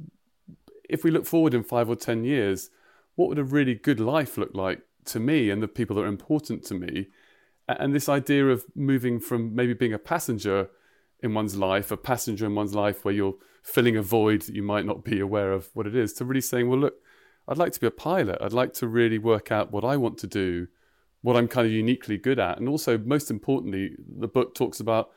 [0.89, 2.69] if we look forward in five or 10 years,
[3.15, 6.07] what would a really good life look like to me and the people that are
[6.07, 7.07] important to me?
[7.67, 10.69] And this idea of moving from maybe being a passenger
[11.21, 14.61] in one's life, a passenger in one's life where you're filling a void that you
[14.61, 16.95] might not be aware of what it is, to really saying, well, look,
[17.47, 18.37] I'd like to be a pilot.
[18.41, 20.67] I'd like to really work out what I want to do,
[21.25, 22.59] what I'm kind of uniquely good at.
[22.59, 25.09] And also, most importantly, the book talks about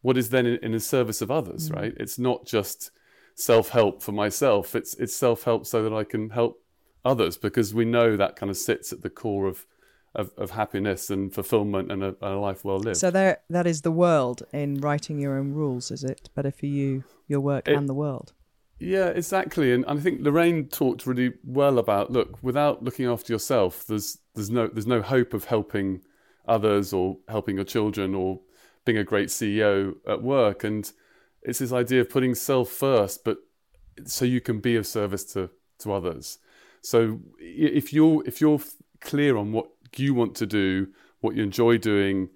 [0.00, 1.74] what is then in, in the service of others, mm.
[1.74, 1.92] right?
[1.96, 2.92] It's not just
[3.34, 4.76] self help for myself.
[4.76, 6.62] It's it's self help so that I can help
[7.04, 9.66] others because we know that kind of sits at the core of
[10.14, 12.98] of, of happiness and fulfillment and a, a, life well lived.
[12.98, 15.90] So there, that is the world in writing your own rules.
[15.90, 18.32] Is it better for you, your work, it, and the world?
[18.78, 19.72] Yeah, exactly.
[19.72, 24.50] And I think Lorraine talked really well about look, without looking after yourself, there's there's
[24.50, 26.02] no there's no hope of helping
[26.46, 28.40] others or helping your children or
[28.84, 30.62] being a great CEO at work.
[30.64, 30.90] And
[31.42, 33.38] it's this idea of putting self first, but
[34.04, 36.38] so you can be of service to to others.
[36.80, 38.60] So if you're if you're
[39.00, 39.66] clear on what
[39.96, 40.88] you want to do,
[41.20, 42.28] what you enjoy doing,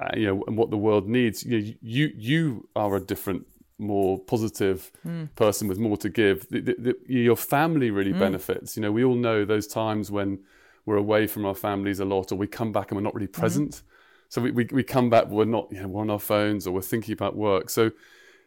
[0.00, 3.46] uh, you know, and what the world needs, you know, you you are a different,
[3.78, 5.28] more positive mm.
[5.34, 6.46] person with more to give.
[6.48, 8.18] The, the, the, your family really mm.
[8.18, 8.76] benefits.
[8.76, 10.40] You know, we all know those times when
[10.88, 13.26] we're away from our families a lot, or we come back and we're not really
[13.26, 13.40] hmm.
[13.40, 13.72] present.
[13.72, 13.82] Mm.
[14.30, 16.72] So we, we, we come back, we're not, you know, we're on our phones or
[16.72, 17.68] we're thinking about work.
[17.68, 17.90] So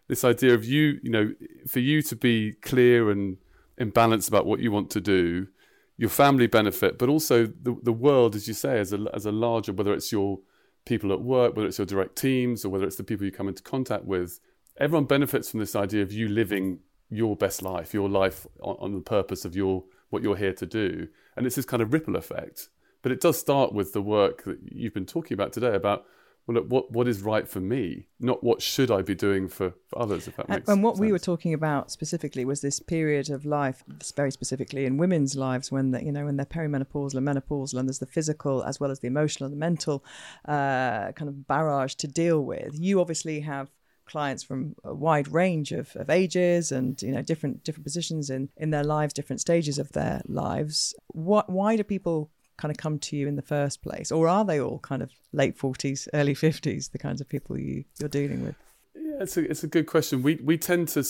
[0.08, 1.34] this idea of you, you know,
[1.68, 3.38] for you to be clear and
[3.78, 5.48] in balance about what you want to do,
[5.98, 9.32] your family benefit, but also the the world, as you say, as a as a
[9.32, 10.40] larger, whether it's your
[10.86, 13.48] people at work, whether it's your direct teams, or whether it's the people you come
[13.48, 14.40] into contact with,
[14.78, 16.80] everyone benefits from this idea of you living
[17.10, 20.66] your best life, your life on, on the purpose of your what you're here to
[20.66, 21.08] do.
[21.36, 22.70] And it's this kind of ripple effect.
[23.02, 26.06] But it does start with the work that you've been talking about today about
[26.48, 29.74] well, look, what what is right for me, not what should I be doing for,
[29.88, 31.02] for others, if that makes And what sense.
[31.02, 33.84] we were talking about specifically was this period of life,
[34.16, 37.88] very specifically in women's lives, when the, you know when they're perimenopausal and menopausal, and
[37.88, 40.04] there's the physical as well as the emotional and the mental
[40.48, 42.78] uh, kind of barrage to deal with.
[42.80, 43.70] You obviously have
[44.06, 48.50] clients from a wide range of, of ages and you know different different positions in
[48.58, 53.00] in their lives different stages of their lives what why do people kind of come
[53.00, 56.36] to you in the first place or are they all kind of late 40s early
[56.36, 58.56] 50s the kinds of people you you're dealing with
[58.96, 60.22] Yeah, it's a it's a good question.
[60.22, 61.04] We we tend to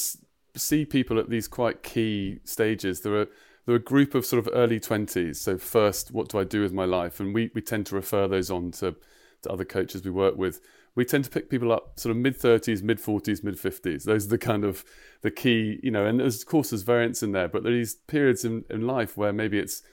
[0.56, 3.02] see people at these quite key stages.
[3.02, 3.28] There are
[3.66, 5.40] there are a group of sort of early twenties.
[5.40, 7.20] So first, what do I do with my life?
[7.20, 8.96] And we we tend to refer those on to
[9.44, 10.62] to other coaches we work with.
[10.96, 14.04] We tend to pick people up sort of mid thirties, mid forties, mid fifties.
[14.04, 14.84] Those are the kind of
[15.22, 16.06] the key, you know.
[16.06, 18.86] And there's, of course there's variance in there, but there are these periods in, in
[18.86, 19.84] life where maybe it's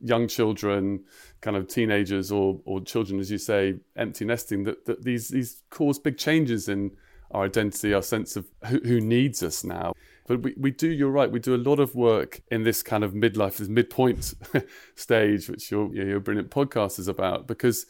[0.00, 1.04] young children,
[1.40, 4.64] kind of teenagers or or children, as you say, empty nesting.
[4.64, 6.92] That, that these these cause big changes in
[7.30, 9.92] our identity, our sense of who, who needs us now.
[10.26, 13.04] But we, we do, you're right, we do a lot of work in this kind
[13.04, 14.34] of midlife, this midpoint
[14.94, 17.86] stage, which your, your brilliant podcast is about, because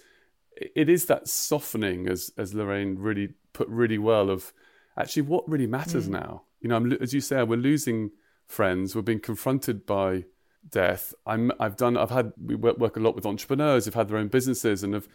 [0.56, 4.52] it is that softening, as, as Lorraine really put really well, of
[4.96, 6.12] actually what really matters mm.
[6.12, 6.42] now.
[6.60, 8.10] You know, I'm, as you say, we're losing
[8.46, 10.24] friends, we're being confronted by
[10.68, 11.14] death.
[11.26, 14.18] I'm, I've done, I've had, we work, work a lot with entrepreneurs who've had their
[14.18, 15.08] own businesses and have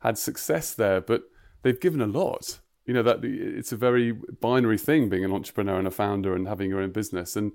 [0.00, 1.24] had success there, but
[1.62, 5.78] they've given a lot you know that it's a very binary thing being an entrepreneur
[5.78, 7.52] and a founder and having your own business and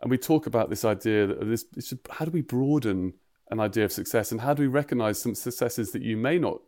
[0.00, 3.14] and we talk about this idea that this should, how do we broaden
[3.50, 6.60] an idea of success and how do we recognize some successes that you may not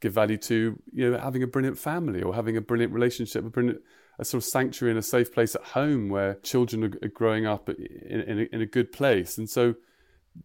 [0.00, 3.50] give value to you know having a brilliant family or having a brilliant relationship a
[3.50, 3.80] brilliant
[4.18, 7.70] a sort of sanctuary and a safe place at home where children are, growing up
[7.70, 9.74] in, in, a, in a good place and so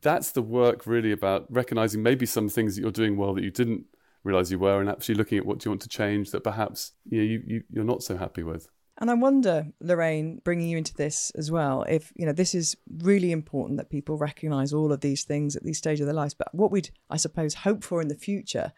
[0.02, 3.52] that's the work really about recognizing maybe some things that you're doing well that you
[3.52, 3.86] didn't
[4.24, 6.94] realize you were and actually looking at what do you want to change that perhaps
[7.10, 8.68] you know, you, you, you're not so happy with.
[8.98, 12.78] And I wonder, Lorraine, bringing you into this as well, if, you know, this is
[13.00, 16.34] really important that people recognize all of these things at these stages of their lives.
[16.34, 18.72] But what we'd, I suppose, hope for in the future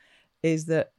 [0.44, 0.92] is that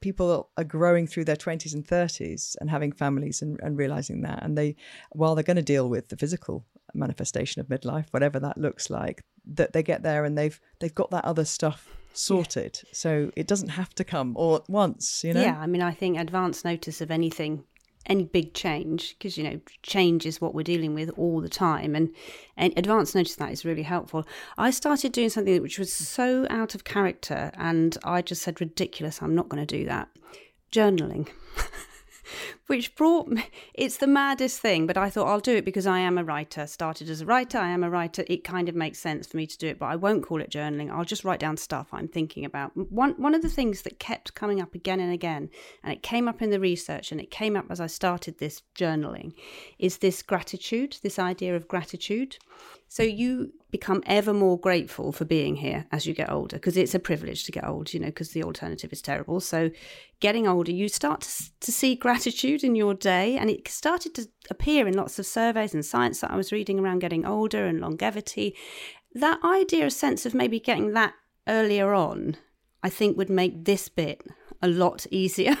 [0.00, 4.42] people are growing through their 20s and 30s and having families and, and realizing that.
[4.42, 4.76] And they,
[5.10, 6.64] while they're going to deal with the physical
[6.94, 9.24] manifestation of midlife, whatever that looks like,
[9.54, 12.80] that they get there and they've they've got that other stuff sorted.
[12.84, 12.90] Yeah.
[12.92, 15.40] So it doesn't have to come all at once, you know?
[15.40, 17.64] Yeah, I mean, I think advance notice of anything,
[18.08, 21.94] any big change, because, you know, change is what we're dealing with all the time.
[21.94, 22.14] And,
[22.56, 24.26] and advance notice that is really helpful.
[24.56, 29.22] I started doing something which was so out of character, and I just said, ridiculous,
[29.22, 30.08] I'm not going to do that.
[30.72, 31.28] Journaling.
[32.68, 33.44] which brought me,
[33.74, 36.66] it's the maddest thing, but I thought I'll do it because I am a writer.
[36.66, 38.24] Started as a writer, I am a writer.
[38.28, 40.50] It kind of makes sense for me to do it, but I won't call it
[40.50, 40.90] journaling.
[40.90, 42.76] I'll just write down stuff I'm thinking about.
[42.76, 45.50] One one of the things that kept coming up again and again,
[45.82, 48.62] and it came up in the research and it came up as I started this
[48.74, 49.32] journaling,
[49.78, 52.36] is this gratitude, this idea of gratitude.
[52.88, 56.94] So you become ever more grateful for being here as you get older because it's
[56.94, 59.40] a privilege to get old, you know, because the alternative is terrible.
[59.40, 59.70] So
[60.20, 64.28] getting older, you start to, to see gratitude in your day, and it started to
[64.50, 67.80] appear in lots of surveys and science that I was reading around getting older and
[67.80, 68.54] longevity.
[69.14, 71.14] That idea, a sense of maybe getting that
[71.46, 72.36] earlier on,
[72.82, 74.22] I think would make this bit
[74.62, 75.56] a lot easier.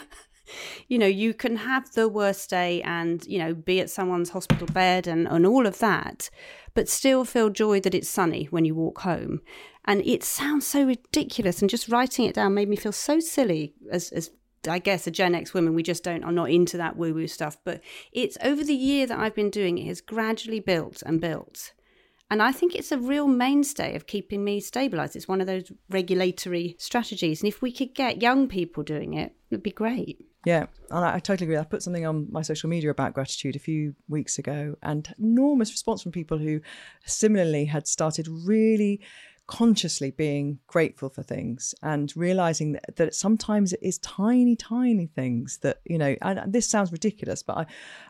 [0.88, 4.66] you know, you can have the worst day and, you know, be at someone's hospital
[4.66, 6.30] bed and, and all of that,
[6.74, 9.40] but still feel joy that it's sunny when you walk home.
[9.84, 11.60] And it sounds so ridiculous.
[11.60, 14.30] And just writing it down made me feel so silly as, as
[14.66, 17.26] I guess a Gen X woman, we just don't are not into that woo woo
[17.26, 17.58] stuff.
[17.64, 17.80] But
[18.12, 21.72] it's over the year that I've been doing it has gradually built and built.
[22.30, 25.16] And I think it's a real mainstay of keeping me stabilized.
[25.16, 27.40] It's one of those regulatory strategies.
[27.40, 30.18] And if we could get young people doing it, it'd be great.
[30.44, 31.58] Yeah, and I, I totally agree.
[31.58, 35.70] I put something on my social media about gratitude a few weeks ago, and enormous
[35.70, 36.60] response from people who
[37.04, 39.00] similarly had started really
[39.48, 45.58] consciously being grateful for things and realizing that, that sometimes it is tiny tiny things
[45.62, 47.66] that you know and this sounds ridiculous but i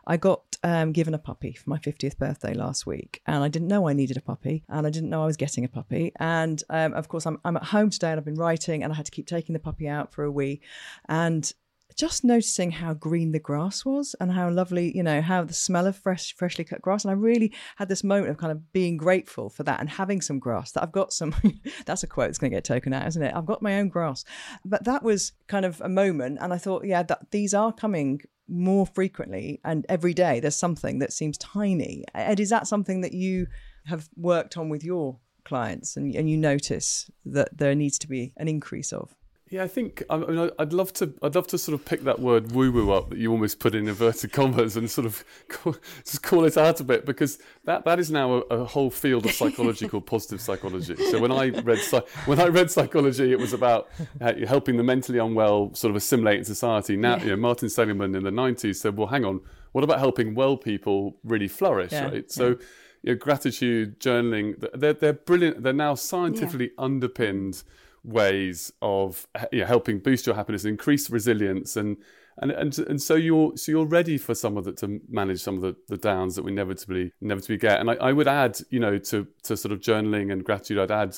[0.09, 3.69] i got um, given a puppy for my 50th birthday last week and i didn't
[3.69, 6.13] know i needed a puppy and i didn't know i was getting a puppy.
[6.19, 8.97] And um, of course I'm, I'm at home today and i've been writing and i
[8.97, 10.61] had to keep taking the puppy out for a wee.
[11.09, 11.53] And
[11.99, 15.85] just noticing how green the grass was and how lovely, you know, how the smell
[15.85, 17.05] of fresh, freshly cut grass.
[17.05, 20.21] And I really had this moment of kind of being grateful for that and having
[20.21, 21.35] some grass that I've got some.
[21.87, 23.35] that's a quote that's going to get taken out, isn't it?
[23.35, 24.25] I've got my own grass.
[24.65, 26.39] But that was kind of a moment.
[26.41, 31.01] And I thought, yeah, that these are coming more frequently and every day there's something
[31.01, 32.05] that seems tiny.
[32.15, 33.49] Ed, is that something that you
[33.87, 38.33] have worked on with your clients and, and you notice that there needs to be
[38.37, 39.15] an increase of?
[39.51, 42.21] Yeah, I think I mean I'd love to I'd love to sort of pick that
[42.21, 45.77] word woo woo up that you almost put in inverted commas and sort of call,
[46.05, 49.25] just call it out a bit because that that is now a, a whole field
[49.25, 50.97] of psychology called positive psychology.
[51.11, 51.81] So when I read
[52.27, 53.89] when I read psychology, it was about
[54.21, 56.97] uh, helping the mentally unwell sort of assimilate in society.
[56.97, 57.25] Now, yeah.
[57.25, 59.41] you know, Martin Seligman in the '90s said, "Well, hang on,
[59.73, 62.09] what about helping well people really flourish?" Yeah.
[62.09, 62.31] Right.
[62.31, 62.49] So.
[62.49, 62.55] Yeah.
[63.01, 67.63] You know, gratitude journaling they're, they're brilliant they're now scientifically underpinned
[68.09, 71.99] ways of you know, helping boost your happiness, increase resilience, and
[72.39, 75.57] and and and so you're so you're ready for some of the to manage some
[75.57, 77.81] of the, the downs that we inevitably inevitably get.
[77.81, 80.91] And I, I would add, you know, to to sort of journaling and gratitude, I'd
[80.91, 81.17] add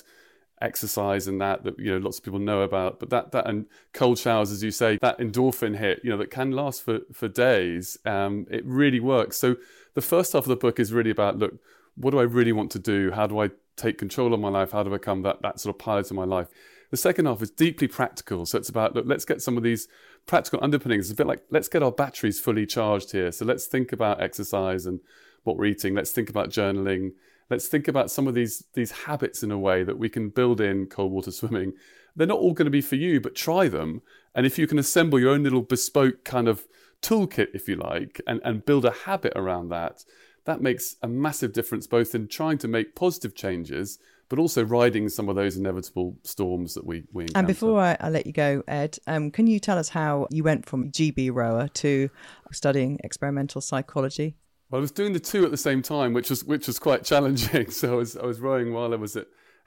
[0.62, 2.98] exercise and that that you know lots of people know about.
[2.98, 6.30] But that that and cold showers as you say that endorphin hit you know that
[6.30, 9.36] can last for for days um it really works.
[9.36, 9.56] So
[9.94, 11.54] the first half of the book is really about look
[11.96, 13.10] what do i really want to do?
[13.10, 14.72] How do i take control of my life?
[14.72, 16.48] How do i become that that sort of pilot of my life
[16.90, 18.44] the second half is deeply practical.
[18.46, 19.88] So it's about, look, let's get some of these
[20.26, 21.06] practical underpinnings.
[21.06, 23.30] It's a bit like, let's get our batteries fully charged here.
[23.32, 25.00] So let's think about exercise and
[25.44, 25.94] what we're eating.
[25.94, 27.12] Let's think about journaling.
[27.48, 30.60] Let's think about some of these, these habits in a way that we can build
[30.60, 31.72] in cold water swimming.
[32.16, 34.02] They're not all going to be for you, but try them.
[34.34, 36.66] And if you can assemble your own little bespoke kind of
[37.02, 40.04] toolkit, if you like, and, and build a habit around that,
[40.44, 43.98] that makes a massive difference both in trying to make positive changes
[44.30, 47.38] but also riding some of those inevitable storms that we, we encounter.
[47.38, 50.44] And before I, I let you go, Ed, um, can you tell us how you
[50.44, 52.08] went from GB rower to
[52.52, 54.36] studying experimental psychology?
[54.70, 57.04] Well, I was doing the two at the same time, which was which was quite
[57.04, 57.70] challenging.
[57.72, 59.26] So I was I was rowing while I was at,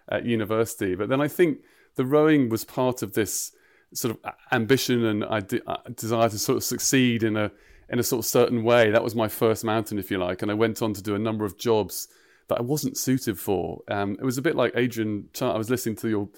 [0.09, 1.59] at university, but then I think
[1.95, 3.51] the rowing was part of this
[3.93, 5.61] sort of ambition and I de-
[5.93, 7.51] desire to sort of succeed in a
[7.89, 8.91] in a sort of certain way.
[8.91, 11.19] That was my first mountain, if you like, and I went on to do a
[11.19, 12.07] number of jobs
[12.47, 13.81] that I wasn't suited for.
[13.87, 15.29] Um, it was a bit like Adrian.
[15.41, 16.29] I was listening to your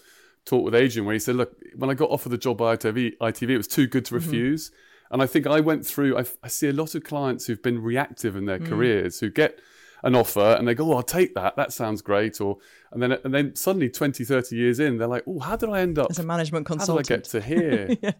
[0.45, 3.17] talk with Adrian where he said, "Look, when I got offered the job by ITV,
[3.17, 4.25] ITV it was too good to mm-hmm.
[4.25, 5.13] refuse." Mm-hmm.
[5.13, 6.17] And I think I went through.
[6.17, 8.67] I, I, see a lot of clients who've been reactive in their mm.
[8.67, 9.59] careers who get
[10.05, 11.57] an offer and they go, "Oh, I'll take that.
[11.57, 12.57] That sounds great." Or
[12.91, 15.81] and then and then suddenly 20, 30 years in, they're like, "Oh, how did I
[15.81, 17.09] end up as a management consultant?
[17.09, 18.11] How did I get to here?" yeah.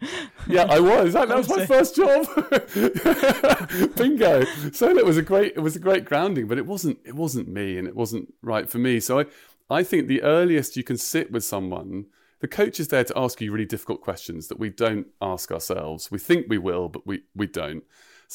[0.47, 0.65] yeah.
[0.69, 1.13] I was.
[1.13, 2.25] That, that was my first job.
[3.95, 4.43] Bingo.
[4.71, 7.47] So it was a great it was a great grounding, but it wasn't it wasn't
[7.47, 8.99] me and it wasn't right for me.
[8.99, 9.25] So I
[9.69, 12.07] I think the earliest you can sit with someone
[12.41, 16.11] the coach is there to ask you really difficult questions that we don't ask ourselves.
[16.11, 17.83] We think we will, but we, we don't.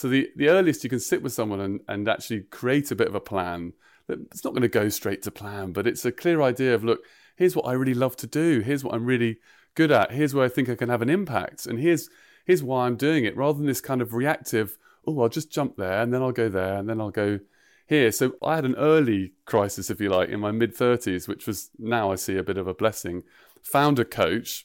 [0.00, 3.08] So the, the earliest you can sit with someone and, and actually create a bit
[3.08, 3.74] of a plan
[4.10, 7.00] it's not going to go straight to plan, but it's a clear idea of look,
[7.36, 8.60] here's what I really love to do.
[8.60, 9.38] Here's what I'm really
[9.74, 10.12] good at.
[10.12, 11.66] Here's where I think I can have an impact.
[11.66, 12.08] And here's
[12.44, 14.76] here's why I'm doing it, rather than this kind of reactive,
[15.06, 17.40] oh, I'll just jump there and then I'll go there and then I'll go
[17.86, 18.10] here.
[18.12, 21.70] So I had an early crisis, if you like, in my mid 30s, which was
[21.78, 23.22] now I see a bit of a blessing.
[23.62, 24.64] Found a coach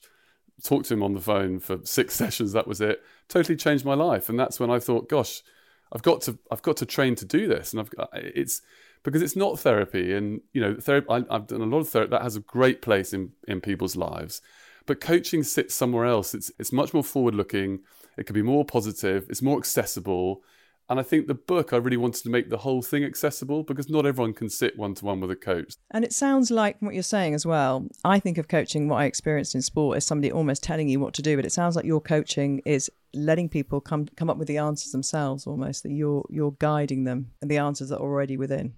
[0.63, 2.53] talked to him on the phone for six sessions.
[2.53, 3.01] That was it.
[3.27, 5.41] Totally changed my life, and that's when I thought, gosh,
[5.91, 8.61] I've got to I've got to train to do this, and I've it's
[9.03, 11.07] because it's not therapy, and you know, therapy.
[11.09, 13.95] I, have done a lot of therapy that has a great place in in people's
[13.95, 14.41] lives,
[14.85, 16.33] but coaching sits somewhere else.
[16.33, 17.79] It's it's much more forward looking.
[18.17, 19.27] It can be more positive.
[19.29, 20.43] It's more accessible.
[20.87, 23.89] And I think the book, I really wanted to make the whole thing accessible because
[23.89, 25.73] not everyone can sit one to one with a coach.
[25.91, 27.87] And it sounds like what you're saying as well.
[28.03, 31.15] I think of coaching, what I experienced in sport, is somebody almost telling you what
[31.15, 31.35] to do.
[31.35, 34.91] But it sounds like your coaching is letting people come come up with the answers
[34.91, 38.73] themselves, almost that you're you're guiding them, and the answers are already within.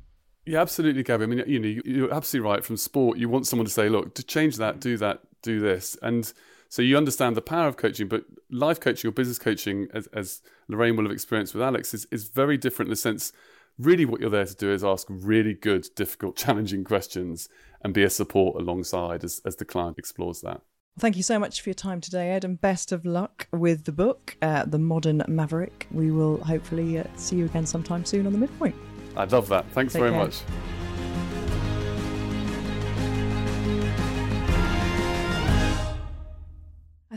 [0.45, 1.23] Yeah, absolutely, Gabby.
[1.23, 2.63] I mean, you know, you're absolutely right.
[2.63, 5.97] From sport, you want someone to say, "Look, to change that, do that, do this,"
[6.01, 6.31] and
[6.69, 10.41] so you understand the power of coaching, but life coaching or business coaching, as, as
[10.67, 13.33] Lorraine will have experienced with Alex, is, is very different in the sense
[13.77, 17.49] really what you're there to do is ask really good, difficult, challenging questions
[17.83, 20.61] and be a support alongside as, as the client explores that.
[20.99, 23.91] Thank you so much for your time today, Ed, and best of luck with the
[23.91, 25.85] book, uh, The Modern Maverick.
[25.91, 28.75] We will hopefully uh, see you again sometime soon on the midpoint.
[29.15, 29.69] I'd love that.
[29.73, 30.23] Thanks Take very care.
[30.23, 30.41] much.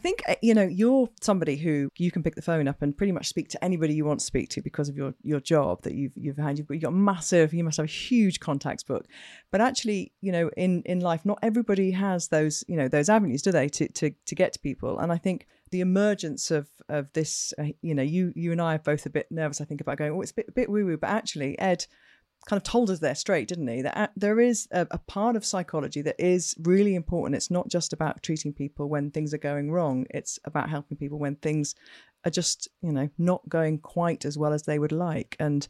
[0.00, 2.96] I think uh, you know you're somebody who you can pick the phone up and
[2.96, 5.82] pretty much speak to anybody you want to speak to because of your your job
[5.82, 6.56] that you've you've had.
[6.56, 7.52] You've got, you've got massive.
[7.52, 9.04] You must have a huge contacts book,
[9.50, 13.42] but actually, you know, in in life, not everybody has those you know those avenues,
[13.42, 14.98] do they, to to to get to people?
[14.98, 18.76] And I think the emergence of of this, uh, you know, you you and I
[18.76, 19.60] are both a bit nervous.
[19.60, 21.84] I think about going, oh, it's a bit, a bit woo woo, but actually, Ed
[22.46, 23.82] kind of told us there straight, didn't he?
[23.82, 27.36] That uh, there is a, a, part of psychology that is really important.
[27.36, 31.18] It's not just about treating people when things are going wrong, it's about helping people
[31.18, 31.74] when things
[32.24, 35.36] are just, you know, not going quite as well as they would like.
[35.38, 35.66] And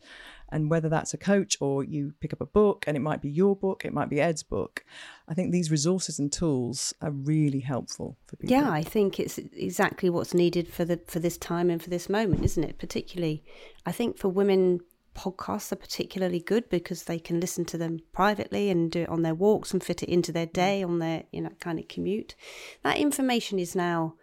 [0.53, 3.31] and whether that's a coach or you pick up a book and it might be
[3.31, 4.85] your book, it might be Ed's book.
[5.29, 8.57] I think these resources and tools are really helpful for people.
[8.57, 12.09] Yeah, I think it's exactly what's needed for the for this time and for this
[12.09, 12.79] moment, isn't it?
[12.79, 13.45] Particularly
[13.87, 14.81] I think for women
[15.15, 19.23] podcasts are particularly good because they can listen to them privately and do it on
[19.23, 20.53] their walks and fit it into their mm.
[20.53, 22.35] day on their you know kind of commute.
[22.83, 24.15] That information is now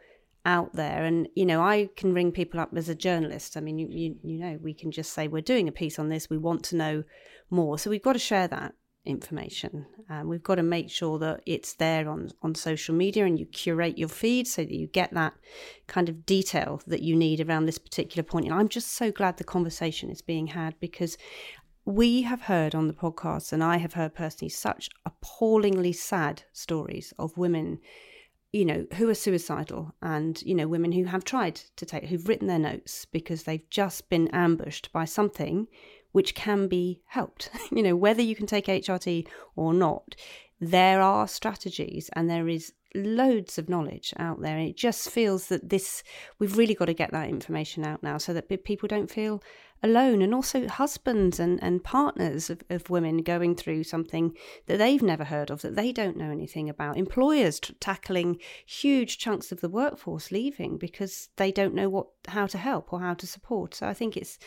[0.45, 3.57] out there and you know i can ring people up as a journalist.
[3.57, 6.09] I mean you, you you know we can just say we're doing a piece on
[6.09, 6.29] this.
[6.29, 7.03] We want to know
[7.49, 7.77] more.
[7.77, 8.73] So we've got to share that
[9.05, 9.85] information.
[10.09, 13.45] Um, we've got to make sure that it's there on, on social media and you
[13.45, 15.33] curate your feed so that you get that
[15.87, 18.45] kind of detail that you need around this particular point.
[18.45, 21.17] And I'm just so glad the conversation is being had because
[21.85, 27.13] we have heard on the podcast, and I have heard personally, such appallingly sad stories
[27.17, 27.79] of women
[28.53, 32.27] you know, who are suicidal and, you know, women who have tried to take, who've
[32.27, 35.67] written their notes because they've just been ambushed by something
[36.17, 37.51] which can be helped.
[37.71, 40.15] you know, whether you can take HRT or not,
[40.59, 44.57] there are strategies and there is loads of knowledge out there.
[44.57, 46.01] It just feels that this,
[46.39, 49.43] we've really got to get that information out now so that people don't feel
[49.83, 55.01] alone and also husbands and, and partners of, of women going through something that they've
[55.01, 56.97] never heard of, that they don't know anything about.
[56.97, 62.45] Employers t- tackling huge chunks of the workforce leaving because they don't know what how
[62.45, 63.73] to help or how to support.
[63.73, 64.37] So I think it's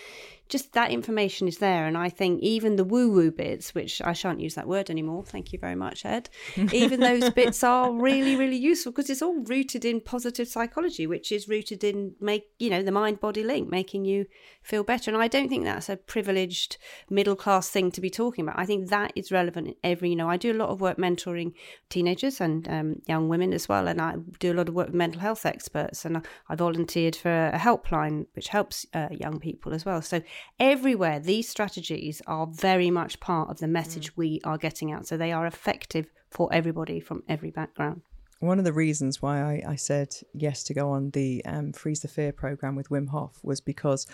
[0.48, 1.86] just that information is there.
[1.86, 5.24] And I think even the woo woo bits, which I shan't use that word anymore,
[5.24, 6.28] thank you very much, Ed,
[6.72, 11.32] even those bits are really, really useful because it's all rooted in positive psychology, which
[11.32, 14.26] is rooted in make, you know, the mind body link, making you
[14.62, 15.10] feel better.
[15.10, 16.76] And I don't think that's a privileged
[17.08, 18.58] middle class thing to be talking about.
[18.58, 20.96] I think that is relevant in every, you know, I do a lot of work
[20.96, 21.52] mentoring
[21.88, 23.88] teenagers and um, young women as well.
[23.88, 26.04] And I do a lot of work with mental health experts.
[26.04, 30.02] And I volunteered for a helpline, which helps uh, young people as well.
[30.02, 30.22] So
[30.58, 34.16] everywhere, these strategies are very much part of the message mm.
[34.16, 35.06] we are getting out.
[35.06, 38.02] So they are effective for everybody from every background
[38.40, 42.00] one of the reasons why I, I, said yes to go on the um, Freeze
[42.00, 44.06] the Fear program with Wim Hof was because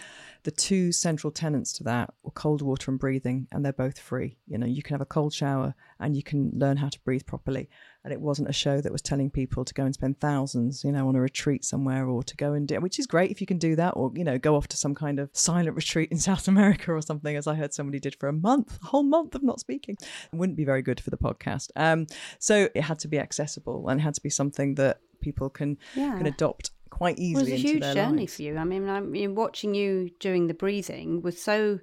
[0.43, 4.37] the two central tenets to that were cold water and breathing, and they're both free.
[4.49, 7.25] You know, you can have a cold shower and you can learn how to breathe
[7.25, 7.71] properly
[8.07, 10.93] and it wasn't a show that was telling people to go and spend thousands, you
[10.93, 13.49] know, on a retreat somewhere or to go and do, which is great if you
[13.49, 16.17] can do that, or you know, go off to some kind of silent retreat in
[16.17, 19.35] South America or something, as I heard somebody did for a month, a whole month
[19.35, 19.97] of not speaking.
[20.01, 21.71] It wouldn't be very good for the podcast.
[21.75, 22.07] Um,
[22.39, 25.77] so it had to be accessible and it had to be something that people can
[25.97, 26.17] yeah.
[26.17, 27.51] can adopt quite easily.
[27.51, 28.37] It was a huge journey lives.
[28.37, 28.57] for you.
[28.57, 31.81] I mean, I mean, watching you doing the breathing was so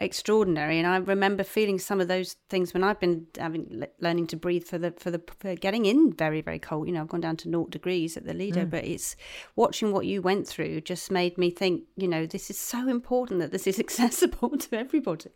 [0.00, 0.78] extraordinary.
[0.78, 4.64] And I remember feeling some of those things when I've been having learning to breathe
[4.64, 6.88] for the for the for getting in very very cold.
[6.88, 8.70] You know, I've gone down to naught degrees at the Lido, mm.
[8.70, 9.14] but it's
[9.56, 11.84] watching what you went through just made me think.
[11.96, 15.30] You know, this is so important that this is accessible to everybody.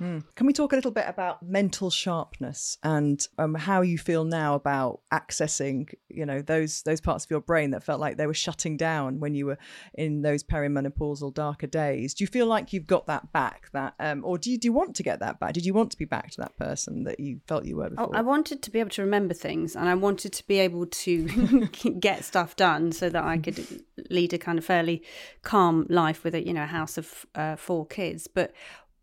[0.00, 0.24] Mm.
[0.34, 4.54] Can we talk a little bit about mental sharpness and um, how you feel now
[4.54, 8.34] about accessing, you know, those those parts of your brain that felt like they were
[8.34, 9.58] shutting down when you were
[9.94, 12.14] in those perimenopausal darker days?
[12.14, 13.70] Do you feel like you've got that back?
[13.72, 15.54] That, um, or do you, do you want to get that back?
[15.54, 18.10] Did you want to be back to that person that you felt you were before?
[18.10, 20.86] Oh, I wanted to be able to remember things, and I wanted to be able
[20.86, 21.68] to
[22.00, 25.02] get stuff done so that I could lead a kind of fairly
[25.42, 28.52] calm life with a you know a house of uh, four kids, but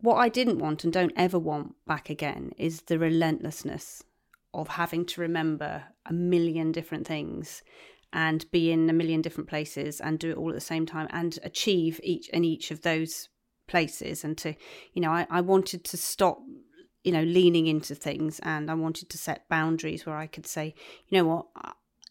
[0.04, 4.04] what I didn't want and don't ever want back again is the relentlessness
[4.54, 7.64] of having to remember a million different things
[8.12, 11.08] and be in a million different places and do it all at the same time
[11.12, 13.30] and achieve each in each of those
[13.66, 14.26] places.
[14.26, 14.56] And to
[14.92, 16.40] you know I, I wanted to stop
[17.06, 20.76] you know leaning into things and I wanted to set boundaries where I could say
[21.08, 21.46] you know what?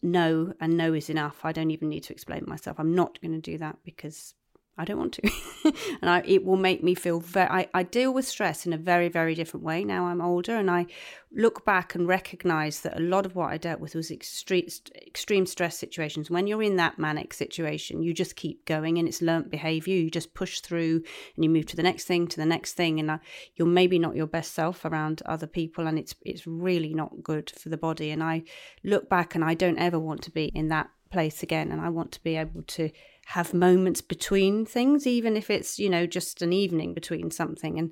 [0.01, 1.41] No and no is enough.
[1.43, 2.79] I don't even need to explain myself.
[2.79, 4.33] I'm not going to do that because
[4.75, 5.31] I don't want to.
[6.01, 8.77] and I, it will make me feel very, I, I deal with stress in a
[8.77, 10.55] very, very different way now I'm older.
[10.55, 10.87] And I
[11.31, 14.67] look back and recognize that a lot of what I dealt with was extreme,
[15.05, 16.31] extreme stress situations.
[16.31, 19.95] When you're in that manic situation, you just keep going and it's learnt behavior.
[19.95, 21.03] You just push through
[21.35, 22.99] and you move to the next thing, to the next thing.
[22.99, 23.19] And uh,
[23.55, 25.85] you're maybe not your best self around other people.
[25.85, 28.09] And it's, it's really not good for the body.
[28.09, 28.41] And I
[28.83, 31.71] look back and I don't ever want to be in that place again.
[31.71, 32.89] And I want to be able to
[33.27, 37.79] have moments between things, even if it's, you know, just an evening between something.
[37.79, 37.91] And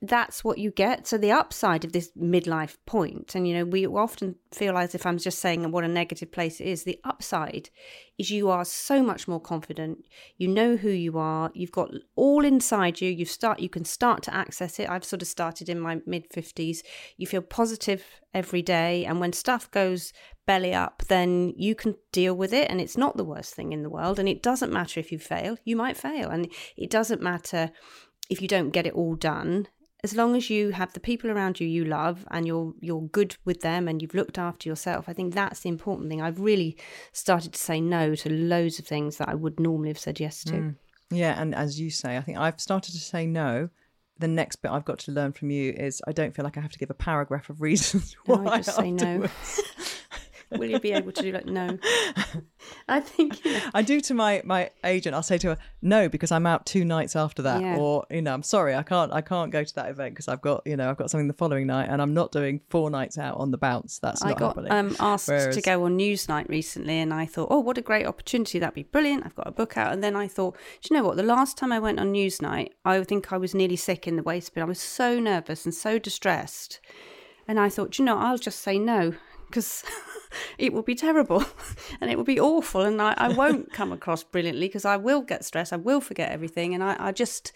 [0.00, 1.08] that's what you get.
[1.08, 5.04] So the upside of this midlife point, and you know, we often feel as if
[5.04, 6.84] I'm just saying what a negative place it is.
[6.84, 7.70] The upside
[8.16, 10.06] is you are so much more confident.
[10.36, 11.50] You know who you are.
[11.52, 13.10] You've got all inside you.
[13.10, 13.58] You start.
[13.58, 14.88] You can start to access it.
[14.88, 16.84] I've sort of started in my mid fifties.
[17.16, 20.12] You feel positive every day, and when stuff goes
[20.48, 23.82] belly up, then you can deal with it, and it's not the worst thing in
[23.82, 24.18] the world.
[24.18, 25.58] And it doesn't matter if you fail.
[25.62, 27.70] You might fail, and it doesn't matter
[28.30, 29.68] if you don't get it all done
[30.04, 33.36] as long as you have the people around you you love and you're you're good
[33.44, 36.76] with them and you've looked after yourself i think that's the important thing i've really
[37.12, 40.44] started to say no to loads of things that i would normally have said yes
[40.44, 40.76] to mm.
[41.10, 43.68] yeah and as you say i think i've started to say no
[44.18, 46.60] the next bit I've got to learn from you is I don't feel like I
[46.60, 49.26] have to give a paragraph of reasons why no, I just say no.
[50.50, 51.78] Will you be able to do like no?
[52.88, 53.60] I think you know.
[53.74, 55.14] I do to my my agent.
[55.14, 57.76] I'll say to her no because I'm out two nights after that, yeah.
[57.76, 60.40] or you know I'm sorry I can't I can't go to that event because I've
[60.40, 63.18] got you know I've got something the following night and I'm not doing four nights
[63.18, 63.98] out on the bounce.
[63.98, 64.72] That's I not got happening.
[64.72, 65.54] Um, asked Whereas...
[65.54, 68.58] to go on Newsnight recently, and I thought, oh, what a great opportunity!
[68.58, 69.26] That'd be brilliant.
[69.26, 71.16] I've got a book out, and then I thought, do you know what?
[71.16, 74.22] The last time I went on Newsnight, I think I was nearly sick in the
[74.22, 76.80] waist, but I was so nervous and so distressed.
[77.46, 79.14] And I thought, you know, I'll just say no
[79.48, 79.84] because
[80.58, 81.44] it will be terrible
[82.00, 85.22] and it will be awful and I, I won't come across brilliantly because I will
[85.22, 85.72] get stressed.
[85.72, 86.74] I will forget everything.
[86.74, 87.52] And I, I just,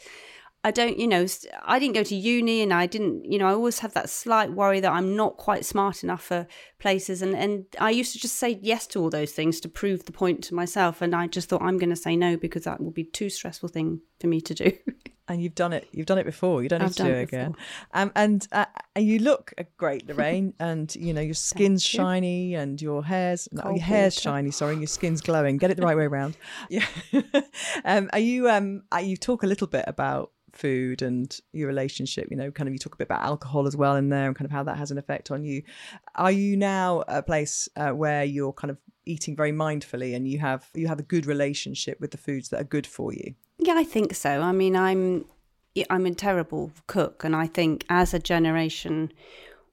[0.64, 1.26] I don't, you know,
[1.64, 4.52] I didn't go to uni and I didn't, you know, I always have that slight
[4.52, 6.46] worry that I'm not quite smart enough for
[6.78, 7.20] places.
[7.20, 10.12] And, and I used to just say yes to all those things to prove the
[10.12, 11.02] point to myself.
[11.02, 13.70] And I just thought I'm going to say no because that will be too stressful
[13.70, 14.72] thing for me to do.
[15.28, 15.88] and you've done it.
[15.92, 16.62] You've done it before.
[16.62, 17.54] You don't need to do it, it again.
[17.92, 18.66] Um, and uh,
[18.96, 20.54] you look great, Lorraine.
[20.60, 24.22] and you know your skin's shiny, and your hair's no, your hair's water.
[24.22, 24.50] shiny.
[24.50, 25.58] Sorry, your skin's glowing.
[25.58, 26.36] Get it the right way around.
[26.70, 26.86] Yeah.
[27.84, 28.48] um, are you?
[28.48, 32.68] Um, uh, you talk a little bit about food and your relationship you know kind
[32.68, 34.62] of you talk a bit about alcohol as well in there and kind of how
[34.62, 35.62] that has an effect on you
[36.14, 40.38] are you now a place uh, where you're kind of eating very mindfully and you
[40.38, 43.74] have you have a good relationship with the foods that are good for you yeah,
[43.74, 44.40] I think so.
[44.40, 45.24] I mean, I'm
[45.88, 49.12] I'm a terrible cook, and I think as a generation,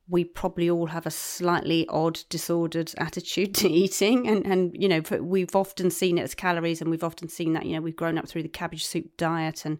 [0.07, 5.01] we probably all have a slightly odd, disordered attitude to eating, and and you know
[5.19, 8.17] we've often seen it as calories, and we've often seen that you know we've grown
[8.19, 9.79] up through the cabbage soup diet, and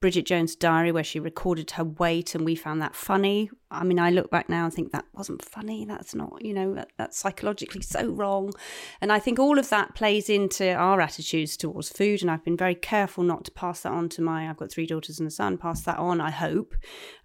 [0.00, 3.50] Bridget Jones' diary where she recorded her weight and we found that funny.
[3.70, 5.84] I mean, I look back now and think that wasn't funny.
[5.84, 8.52] That's not, you know, that, that's psychologically so wrong.
[9.00, 12.22] And I think all of that plays into our attitudes towards food.
[12.22, 14.86] And I've been very careful not to pass that on to my, I've got three
[14.86, 16.74] daughters and a son, pass that on, I hope.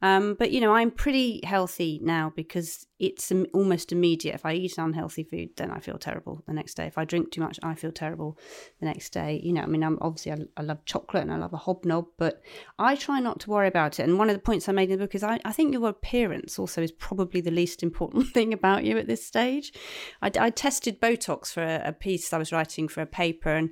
[0.01, 4.35] Um, but, you know, I'm pretty healthy now because it's almost immediate.
[4.35, 6.85] If I eat unhealthy food, then I feel terrible the next day.
[6.85, 8.37] If I drink too much, I feel terrible
[8.79, 9.41] the next day.
[9.43, 12.05] You know, I mean, I'm obviously I, I, love chocolate and I love a hobnob,
[12.19, 12.43] but
[12.77, 14.03] I try not to worry about it.
[14.03, 15.89] And one of the points I made in the book is I, I think your
[15.89, 19.73] appearance also is probably the least important thing about you at this stage.
[20.21, 23.69] I, I tested Botox for a, a piece I was writing for a paper, and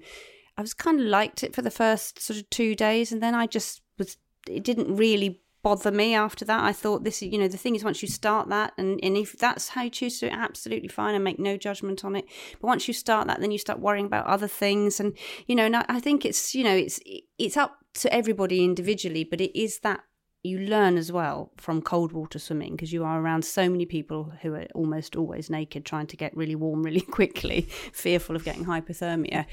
[0.58, 3.36] I was kind of liked it for the first sort of two days, and then
[3.36, 4.18] I just was.
[4.48, 6.64] It didn't really bother me after that.
[6.64, 9.18] I thought this is, you know, the thing is once you start that and, and
[9.18, 11.16] if that's how you choose to do it, absolutely fine.
[11.16, 12.26] I make no judgment on it.
[12.62, 15.00] But once you start that, then you start worrying about other things.
[15.00, 17.00] And, you know, and I think it's, you know, it's,
[17.38, 20.02] it's up to everybody individually, but it is that
[20.44, 24.32] you learn as well from cold water swimming because you are around so many people
[24.42, 27.62] who are almost always naked trying to get really warm really quickly
[27.92, 29.46] fearful of getting hypothermia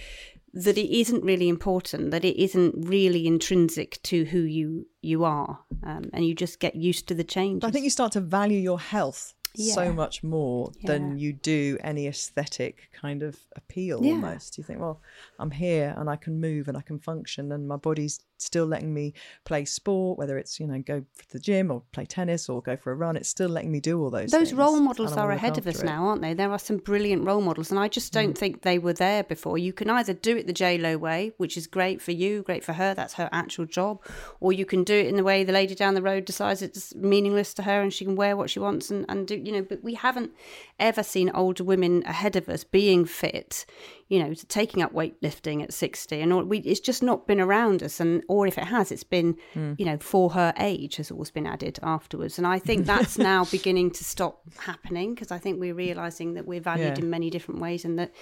[0.56, 5.60] that it isn't really important, that it isn't really intrinsic to who you you are,
[5.84, 7.62] um, and you just get used to the change.
[7.62, 9.74] I think you start to value your health yeah.
[9.74, 10.92] so much more yeah.
[10.92, 14.12] than you do any aesthetic kind of appeal yeah.
[14.12, 14.56] almost.
[14.56, 15.02] You think, well,
[15.38, 18.92] I'm here and I can move and I can function and my body's still letting
[18.92, 19.14] me
[19.44, 22.76] play sport, whether it's, you know, go to the gym or play tennis or go
[22.76, 25.58] for a run, it's still letting me do all those Those role models are ahead
[25.58, 25.84] of us it.
[25.84, 26.34] now, aren't they?
[26.34, 28.38] There are some brilliant role models and I just don't mm.
[28.38, 29.58] think they were there before.
[29.58, 32.64] You can either do it the J Lo way, which is great for you, great
[32.64, 34.02] for her, that's her actual job,
[34.40, 36.94] or you can do it in the way the lady down the road decides it's
[36.94, 39.62] meaningless to her and she can wear what she wants and, and do you know,
[39.62, 40.32] but we haven't
[40.78, 43.66] ever seen older women ahead of us being fit
[44.08, 47.82] you know, taking up weightlifting at 60 and all, we, it's just not been around
[47.82, 47.98] us.
[47.98, 49.78] And, or if it has, it's been, mm.
[49.78, 52.38] you know, for her age has always been added afterwards.
[52.38, 56.46] And I think that's now beginning to stop happening because I think we're realizing that
[56.46, 57.04] we're valued yeah.
[57.04, 58.12] in many different ways and that,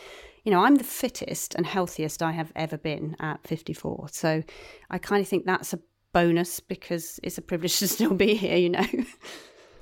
[0.45, 4.09] you know, I'm the fittest and healthiest I have ever been at 54.
[4.11, 4.43] So
[4.91, 5.81] I kind of think that's a
[6.13, 8.87] bonus because it's a privilege to still be here, you know.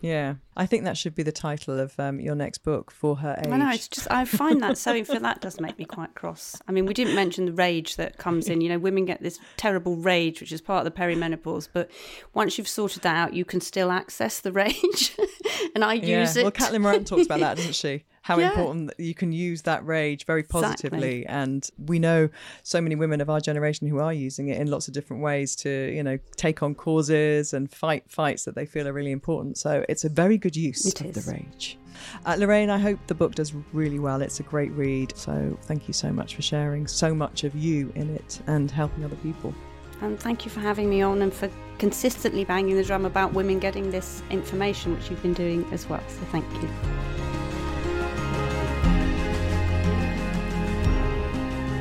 [0.02, 3.36] Yeah, I think that should be the title of um, your next book for her
[3.38, 3.46] age.
[3.52, 3.70] I know.
[3.70, 6.60] It's just I find that so for that does make me quite cross.
[6.66, 8.60] I mean, we didn't mention the rage that comes in.
[8.60, 11.68] You know, women get this terrible rage, which is part of the perimenopause.
[11.72, 11.88] But
[12.34, 15.16] once you've sorted that out, you can still access the rage,
[15.76, 16.20] and I yeah.
[16.20, 16.42] use it.
[16.42, 18.02] Well, Caitlin Moran talks about that, doesn't she?
[18.22, 18.48] how yeah.
[18.48, 21.22] important that you can use that rage very positively.
[21.22, 21.26] Exactly.
[21.26, 22.28] And we know
[22.62, 25.56] so many women of our generation who are using it in lots of different ways
[25.56, 29.58] to, you know, take on causes and fight fights that they feel are really important.
[29.58, 31.24] So it's a very good use it of is.
[31.24, 31.78] the rage.
[32.24, 34.22] Uh, Lorraine, I hope the book does really well.
[34.22, 35.16] It's a great read.
[35.16, 39.04] So thank you so much for sharing so much of you in it and helping
[39.04, 39.54] other people.
[40.00, 41.48] And thank you for having me on and for
[41.78, 46.02] consistently banging the drum about women getting this information, which you've been doing as well.
[46.08, 47.41] So thank you.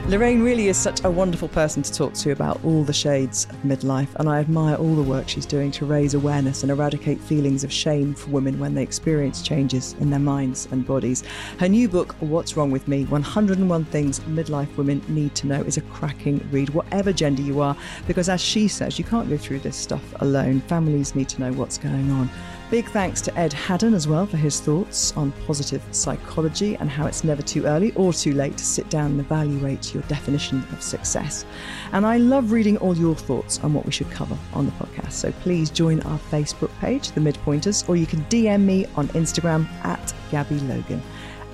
[0.08, 3.56] Lorraine really is such a wonderful person to talk to about all the shades of
[3.58, 7.64] midlife, and I admire all the work she's doing to raise awareness and eradicate feelings
[7.64, 11.24] of shame for women when they experience changes in their minds and bodies.
[11.60, 15.78] Her new book, What's Wrong with Me 101 Things Midlife Women Need to Know, is
[15.78, 19.60] a cracking read, whatever gender you are, because as she says, you can't go through
[19.60, 20.62] this stuff alone.
[20.62, 22.30] Families need to know what's going on.
[22.72, 27.06] Big thanks to Ed Haddon as well for his thoughts on positive psychology and how
[27.06, 30.82] it's never too early or too late to sit down and evaluate your definition of
[30.82, 31.46] success.
[31.92, 35.12] And I love reading all your thoughts on what we should cover on the podcast.
[35.12, 39.68] So please join our Facebook page, The Midpointers, or you can DM me on Instagram
[39.84, 41.04] at Gabby Logan.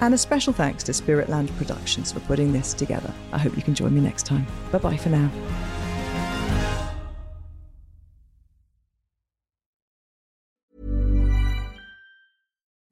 [0.01, 3.11] And a special thanks to Spiritland Productions for putting this together.
[3.31, 4.45] I hope you can join me next time.
[4.71, 5.31] Bye bye for now.